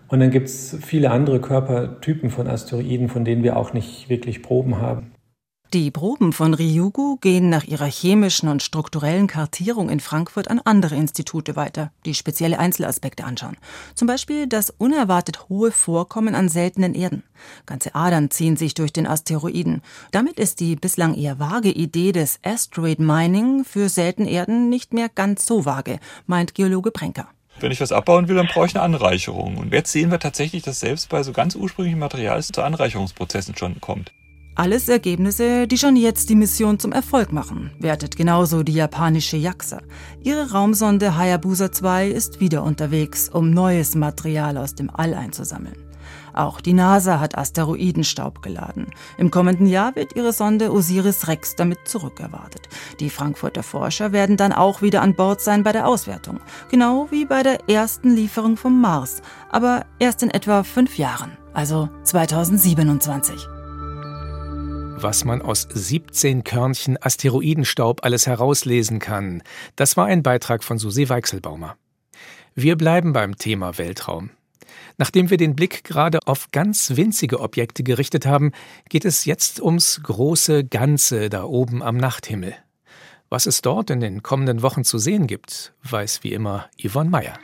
Und 0.09 0.21
dann 0.21 0.31
gibt 0.31 0.49
es 0.49 0.79
viele 0.81 1.11
andere 1.11 1.39
Körpertypen 1.39 2.31
von 2.31 2.47
Asteroiden, 2.47 3.11
von 3.11 3.27
denen 3.27 3.43
wir 3.43 3.59
auch 3.59 3.75
nicht 3.75 4.09
wirklich 4.09 4.43
Proben 4.43 4.81
haben. 4.81 5.13
Die 5.75 5.91
Proben 5.91 6.33
von 6.33 6.55
Ryugu 6.55 7.17
gehen 7.17 7.51
nach 7.51 7.65
ihrer 7.65 7.85
chemischen 7.85 8.49
und 8.49 8.63
strukturellen 8.63 9.27
Kartierung 9.27 9.91
in 9.91 10.01
Frankfurt 10.01 10.49
an 10.49 10.63
andere 10.65 10.95
Institute 10.95 11.57
weiter, 11.57 11.93
die 12.07 12.15
spezielle 12.15 12.59
Einzelaspekte 12.59 13.25
anschauen. 13.25 13.59
Zum 13.95 14.09
Beispiel 14.09 14.47
das 14.47 14.71
unerwartet 14.71 15.51
hohe 15.51 15.71
Vorkommen 15.71 16.35
an 16.35 16.49
seltenen 16.49 16.95
Erden. 16.95 17.23
Ganze 17.67 17.95
Adern 17.95 18.31
ziehen 18.31 18.57
sich 18.57 18.73
durch 18.73 18.95
den 18.95 19.07
Asteroiden. 19.07 19.83
Damit 20.11 20.39
ist 20.39 20.61
die 20.61 20.75
bislang 20.75 21.15
eher 21.15 21.39
vage 21.39 21.71
Idee 21.71 22.13
des 22.13 22.41
Asteroid 22.43 22.99
Mining 22.99 23.63
für 23.67 23.91
seltene 23.91 24.31
Erden 24.31 24.71
nicht 24.71 24.95
mehr 24.95 25.11
ganz 25.11 25.45
so 25.45 25.67
vage, 25.67 26.01
meint 26.27 26.55
Geologe 26.55 26.93
Brenker. 26.93 27.29
Wenn 27.61 27.73
ich 27.73 27.83
was 27.83 27.93
abbauen 27.93 28.27
will, 28.29 28.37
dann 28.37 28.47
brauche 28.47 28.65
ich 28.65 28.75
eine 28.75 28.85
Anreicherung. 28.85 29.59
Und 29.59 29.75
jetzt 29.75 29.93
sehen 29.93 30.11
wir 30.11 30.19
tatsächlich, 30.19 30.63
dass 30.63 30.81
selbst 30.81 31.11
bei 31.11 31.23
so 31.23 31.35
ganz 31.35 31.57
ursprünglichen 31.57 31.99
Material 31.99 32.39
es 32.39 32.49
zu 32.49 32.63
Anreicherungsprozessen 32.63 33.55
schon 33.55 33.83
kommt. 33.83 34.13
Alles 34.59 34.89
Ergebnisse, 34.89 35.69
die 35.69 35.79
schon 35.79 35.95
jetzt 35.95 36.31
die 36.31 36.35
Mission 36.35 36.81
zum 36.81 36.91
Erfolg 36.91 37.33
machen, 37.33 37.71
wertet 37.79 38.17
genauso 38.17 38.65
die 38.65 38.73
japanische 38.73 39.37
JAXA. 39.37 39.79
Ihre 40.21 40.51
Raumsonde 40.51 41.17
Hayabusa 41.17 41.71
2 41.71 42.09
ist 42.09 42.41
wieder 42.41 42.65
unterwegs, 42.65 43.29
um 43.29 43.53
neues 43.53 43.95
Material 43.95 44.57
aus 44.57 44.75
dem 44.75 44.91
All 44.91 45.15
einzusammeln. 45.15 45.77
Auch 46.35 46.61
die 46.61 46.73
NASA 46.73 47.21
hat 47.21 47.39
Asteroidenstaub 47.39 48.43
geladen. 48.43 48.89
Im 49.17 49.31
kommenden 49.31 49.69
Jahr 49.69 49.95
wird 49.95 50.17
ihre 50.17 50.33
Sonde 50.33 50.73
Osiris 50.73 51.29
Rex 51.29 51.55
damit 51.55 51.79
zurückerwartet. 51.85 52.69
Die 52.99 53.11
Frankfurter 53.11 53.63
Forscher 53.63 54.11
werden 54.11 54.37
dann 54.37 54.53
auch 54.53 54.83
wieder 54.83 55.03
an 55.03 55.15
Bord 55.15 55.41
sein 55.41 55.63
bei 55.63 55.71
der 55.71 55.87
Auswertung. 55.87 56.41
Genau 56.69 57.07
wie 57.13 57.27
bei 57.27 57.45
der 57.45 57.71
ersten 57.71 58.13
Lieferung 58.13 58.57
vom 58.57 58.81
Mars. 58.81 59.23
Aber 59.53 59.87
erst 60.01 60.25
in 60.25 60.31
etwa 60.31 60.65
fünf 60.65 60.99
Jahren. 60.99 61.39
Also 61.55 61.89
2027 62.03 63.47
was 65.03 65.25
man 65.25 65.43
aus 65.43 65.69
17 65.71 66.45
Körnchen 66.45 67.01
Asteroidenstaub 67.01 68.05
alles 68.05 68.27
herauslesen 68.27 68.99
kann. 68.99 69.43
Das 69.77 69.97
war 69.97 70.07
ein 70.07 70.23
Beitrag 70.23 70.65
von 70.65 70.79
Susi 70.79 71.09
Weichselbaumer. 71.09 71.77
Wir 72.55 72.77
bleiben 72.77 73.13
beim 73.13 73.37
Thema 73.37 73.79
Weltraum. 73.79 74.31
Nachdem 74.97 75.31
wir 75.31 75.37
den 75.37 75.55
Blick 75.55 75.85
gerade 75.85 76.19
auf 76.27 76.51
ganz 76.51 76.97
winzige 76.97 77.41
Objekte 77.41 77.83
gerichtet 77.83 78.27
haben, 78.27 78.53
geht 78.89 79.05
es 79.05 79.25
jetzt 79.25 79.61
ums 79.61 80.01
große 80.03 80.65
Ganze 80.65 81.29
da 81.29 81.45
oben 81.45 81.83
am 81.83 81.97
Nachthimmel. 81.97 82.55
Was 83.31 83.47
es 83.47 83.63
dort 83.63 83.91
in 83.91 84.01
den 84.01 84.23
kommenden 84.23 84.63
Wochen 84.63 84.85
zu 84.85 84.99
sehen 84.99 85.27
gibt, 85.27 85.75
weiß 85.83 86.25
wie 86.25 86.33
immer 86.33 86.69
Yvonne 86.83 87.11
Meyer. 87.11 87.39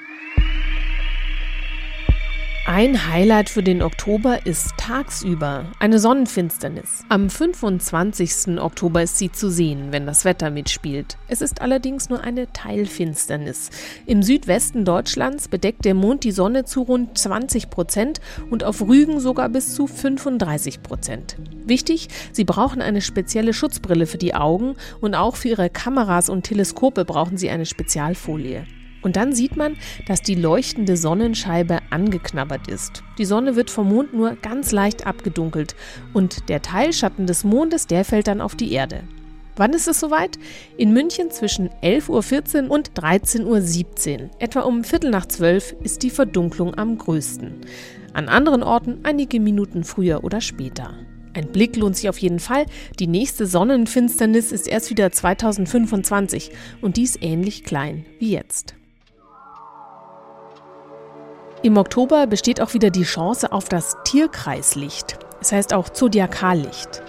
Ein 2.66 3.06
Highlight 3.12 3.50
für 3.50 3.62
den 3.62 3.82
Oktober 3.82 4.46
ist 4.46 4.70
tagsüber 4.78 5.66
eine 5.80 5.98
Sonnenfinsternis. 5.98 7.02
Am 7.10 7.28
25. 7.28 8.58
Oktober 8.58 9.02
ist 9.02 9.18
sie 9.18 9.30
zu 9.30 9.50
sehen, 9.50 9.88
wenn 9.90 10.06
das 10.06 10.24
Wetter 10.24 10.50
mitspielt. 10.50 11.18
Es 11.28 11.42
ist 11.42 11.60
allerdings 11.60 12.08
nur 12.08 12.22
eine 12.22 12.50
Teilfinsternis. 12.54 13.68
Im 14.06 14.22
Südwesten 14.22 14.86
Deutschlands 14.86 15.48
bedeckt 15.48 15.84
der 15.84 15.92
Mond 15.92 16.24
die 16.24 16.32
Sonne 16.32 16.64
zu 16.64 16.80
rund 16.80 17.18
20 17.18 17.68
Prozent 17.68 18.22
und 18.48 18.64
auf 18.64 18.80
Rügen 18.80 19.20
sogar 19.20 19.50
bis 19.50 19.74
zu 19.74 19.86
35 19.86 20.82
Prozent. 20.82 21.36
Wichtig, 21.66 22.08
Sie 22.32 22.44
brauchen 22.44 22.80
eine 22.80 23.02
spezielle 23.02 23.52
Schutzbrille 23.52 24.06
für 24.06 24.18
die 24.18 24.34
Augen 24.34 24.76
und 25.02 25.14
auch 25.14 25.36
für 25.36 25.48
Ihre 25.48 25.68
Kameras 25.68 26.30
und 26.30 26.44
Teleskope 26.44 27.04
brauchen 27.04 27.36
Sie 27.36 27.50
eine 27.50 27.66
Spezialfolie. 27.66 28.64
Und 29.04 29.16
dann 29.16 29.32
sieht 29.32 29.56
man, 29.56 29.76
dass 30.08 30.22
die 30.22 30.34
leuchtende 30.34 30.96
Sonnenscheibe 30.96 31.78
angeknabbert 31.90 32.66
ist. 32.66 33.04
Die 33.18 33.26
Sonne 33.26 33.54
wird 33.54 33.70
vom 33.70 33.90
Mond 33.90 34.14
nur 34.14 34.34
ganz 34.36 34.72
leicht 34.72 35.06
abgedunkelt 35.06 35.76
und 36.14 36.48
der 36.48 36.62
Teilschatten 36.62 37.26
des 37.26 37.44
Mondes, 37.44 37.86
der 37.86 38.04
fällt 38.04 38.26
dann 38.26 38.40
auf 38.40 38.56
die 38.56 38.72
Erde. 38.72 39.04
Wann 39.56 39.72
ist 39.72 39.86
es 39.86 40.00
soweit? 40.00 40.38
In 40.76 40.92
München 40.92 41.30
zwischen 41.30 41.68
11.14 41.82 42.64
Uhr 42.64 42.70
und 42.72 42.92
13.17 42.92 43.44
Uhr. 43.44 44.30
Etwa 44.40 44.60
um 44.60 44.82
Viertel 44.82 45.10
nach 45.10 45.26
zwölf 45.26 45.76
ist 45.84 46.02
die 46.02 46.10
Verdunklung 46.10 46.74
am 46.74 46.98
größten. 46.98 47.60
An 48.14 48.28
anderen 48.28 48.62
Orten 48.64 49.00
einige 49.04 49.38
Minuten 49.38 49.84
früher 49.84 50.24
oder 50.24 50.40
später. 50.40 50.94
Ein 51.34 51.52
Blick 51.52 51.76
lohnt 51.76 51.96
sich 51.96 52.08
auf 52.08 52.18
jeden 52.18 52.40
Fall. 52.40 52.64
Die 52.98 53.06
nächste 53.06 53.46
Sonnenfinsternis 53.46 54.50
ist 54.50 54.66
erst 54.66 54.90
wieder 54.90 55.12
2025 55.12 56.50
und 56.80 56.96
dies 56.96 57.16
ähnlich 57.20 57.64
klein 57.64 58.06
wie 58.18 58.32
jetzt. 58.32 58.74
Im 61.64 61.78
Oktober 61.78 62.26
besteht 62.26 62.60
auch 62.60 62.74
wieder 62.74 62.90
die 62.90 63.04
Chance 63.04 63.50
auf 63.50 63.70
das 63.70 63.96
Tierkreislicht. 64.04 65.16
Es 65.40 65.50
heißt 65.50 65.72
auch 65.72 65.88
Zodiakallicht. 65.88 67.02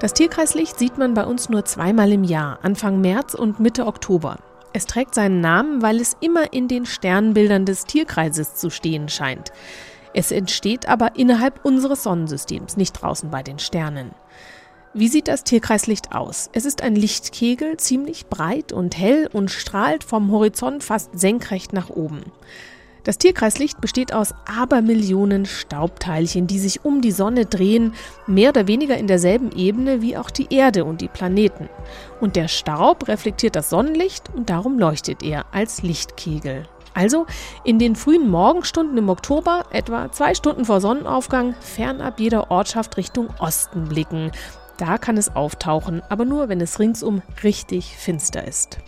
Das 0.00 0.14
Tierkreislicht 0.14 0.76
sieht 0.76 0.98
man 0.98 1.14
bei 1.14 1.24
uns 1.24 1.48
nur 1.48 1.64
zweimal 1.64 2.10
im 2.10 2.24
Jahr, 2.24 2.58
Anfang 2.62 3.00
März 3.00 3.34
und 3.34 3.60
Mitte 3.60 3.86
Oktober. 3.86 4.38
Es 4.72 4.86
trägt 4.86 5.14
seinen 5.14 5.40
Namen, 5.40 5.80
weil 5.80 6.00
es 6.00 6.16
immer 6.18 6.52
in 6.52 6.66
den 6.66 6.86
Sternbildern 6.86 7.66
des 7.66 7.84
Tierkreises 7.84 8.56
zu 8.56 8.68
stehen 8.68 9.08
scheint. 9.08 9.52
Es 10.12 10.32
entsteht 10.32 10.88
aber 10.88 11.14
innerhalb 11.14 11.64
unseres 11.64 12.02
Sonnensystems, 12.02 12.76
nicht 12.76 12.94
draußen 12.94 13.30
bei 13.30 13.44
den 13.44 13.60
Sternen. 13.60 14.10
Wie 14.92 15.06
sieht 15.06 15.28
das 15.28 15.44
Tierkreislicht 15.44 16.12
aus? 16.12 16.50
Es 16.52 16.64
ist 16.64 16.82
ein 16.82 16.96
Lichtkegel, 16.96 17.76
ziemlich 17.76 18.26
breit 18.26 18.72
und 18.72 18.98
hell 18.98 19.30
und 19.32 19.52
strahlt 19.52 20.02
vom 20.02 20.32
Horizont 20.32 20.82
fast 20.82 21.16
senkrecht 21.16 21.72
nach 21.72 21.90
oben. 21.90 22.24
Das 23.04 23.18
Tierkreislicht 23.18 23.82
besteht 23.82 24.14
aus 24.14 24.34
Abermillionen 24.46 25.44
Staubteilchen, 25.44 26.46
die 26.46 26.58
sich 26.58 26.86
um 26.86 27.02
die 27.02 27.12
Sonne 27.12 27.44
drehen, 27.44 27.92
mehr 28.26 28.48
oder 28.48 28.66
weniger 28.66 28.96
in 28.96 29.06
derselben 29.06 29.52
Ebene 29.52 30.00
wie 30.00 30.16
auch 30.16 30.30
die 30.30 30.52
Erde 30.52 30.86
und 30.86 31.02
die 31.02 31.08
Planeten. 31.08 31.68
Und 32.20 32.34
der 32.34 32.48
Staub 32.48 33.06
reflektiert 33.06 33.56
das 33.56 33.68
Sonnenlicht 33.68 34.30
und 34.34 34.48
darum 34.48 34.78
leuchtet 34.78 35.22
er 35.22 35.44
als 35.52 35.82
Lichtkegel. 35.82 36.66
Also 36.94 37.26
in 37.64 37.78
den 37.78 37.94
frühen 37.94 38.30
Morgenstunden 38.30 38.96
im 38.96 39.10
Oktober, 39.10 39.64
etwa 39.70 40.10
zwei 40.10 40.34
Stunden 40.34 40.64
vor 40.64 40.80
Sonnenaufgang, 40.80 41.54
fernab 41.60 42.20
jeder 42.20 42.50
Ortschaft 42.50 42.96
Richtung 42.96 43.28
Osten 43.38 43.84
blicken. 43.84 44.30
Da 44.78 44.96
kann 44.96 45.18
es 45.18 45.34
auftauchen, 45.36 46.02
aber 46.08 46.24
nur, 46.24 46.48
wenn 46.48 46.60
es 46.60 46.78
ringsum 46.78 47.20
richtig 47.42 47.96
finster 47.96 48.46
ist. 48.46 48.78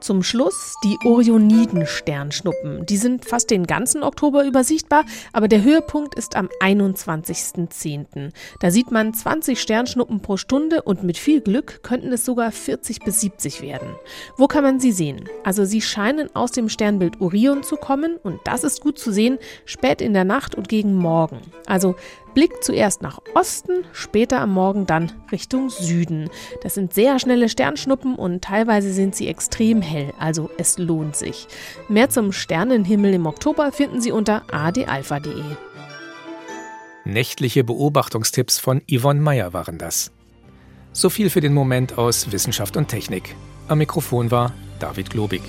Zum 0.00 0.22
Schluss 0.22 0.74
die 0.84 0.96
Orioniden-Sternschnuppen. 1.04 2.86
Die 2.86 2.96
sind 2.96 3.24
fast 3.24 3.50
den 3.50 3.66
ganzen 3.66 4.02
Oktober 4.02 4.44
über 4.44 4.62
sichtbar, 4.62 5.04
aber 5.32 5.48
der 5.48 5.62
Höhepunkt 5.62 6.14
ist 6.14 6.36
am 6.36 6.48
21.10. 6.60 8.30
Da 8.60 8.70
sieht 8.70 8.90
man 8.92 9.12
20 9.12 9.60
Sternschnuppen 9.60 10.20
pro 10.20 10.36
Stunde 10.36 10.82
und 10.82 11.02
mit 11.02 11.18
viel 11.18 11.40
Glück 11.40 11.82
könnten 11.82 12.12
es 12.12 12.24
sogar 12.24 12.52
40 12.52 13.00
bis 13.00 13.20
70 13.20 13.60
werden. 13.60 13.88
Wo 14.36 14.46
kann 14.46 14.62
man 14.62 14.78
sie 14.78 14.92
sehen? 14.92 15.28
Also 15.44 15.64
sie 15.64 15.80
scheinen 15.80 16.34
aus 16.34 16.52
dem 16.52 16.68
Sternbild 16.68 17.20
Orion 17.20 17.62
zu 17.62 17.76
kommen 17.76 18.16
und 18.22 18.38
das 18.44 18.64
ist 18.64 18.80
gut 18.80 18.98
zu 18.98 19.12
sehen 19.12 19.38
spät 19.64 20.00
in 20.00 20.14
der 20.14 20.24
Nacht 20.24 20.54
und 20.54 20.68
gegen 20.68 20.94
Morgen. 20.94 21.40
Also 21.66 21.96
Blick 22.34 22.62
zuerst 22.62 23.02
nach 23.02 23.20
Osten, 23.34 23.84
später 23.92 24.40
am 24.40 24.52
Morgen 24.52 24.86
dann 24.86 25.12
Richtung 25.32 25.70
Süden. 25.70 26.30
Das 26.62 26.74
sind 26.74 26.94
sehr 26.94 27.18
schnelle 27.18 27.48
Sternschnuppen 27.48 28.14
und 28.14 28.42
teilweise 28.42 28.92
sind 28.92 29.14
sie 29.14 29.28
extrem 29.28 29.82
hell, 29.82 30.12
also 30.18 30.50
es 30.58 30.78
lohnt 30.78 31.16
sich. 31.16 31.46
Mehr 31.88 32.10
zum 32.10 32.32
Sternenhimmel 32.32 33.14
im 33.14 33.26
Oktober 33.26 33.72
finden 33.72 34.00
Sie 34.00 34.12
unter 34.12 34.42
adalpha.de. 34.52 35.42
Nächtliche 37.04 37.64
Beobachtungstipps 37.64 38.58
von 38.58 38.82
Yvonne 38.90 39.20
Meyer 39.20 39.52
waren 39.52 39.78
das. 39.78 40.12
So 40.92 41.10
viel 41.10 41.30
für 41.30 41.40
den 41.40 41.54
Moment 41.54 41.96
aus 41.96 42.32
Wissenschaft 42.32 42.76
und 42.76 42.88
Technik. 42.88 43.34
Am 43.68 43.78
Mikrofon 43.78 44.30
war 44.30 44.52
David 44.78 45.10
Globig. 45.10 45.42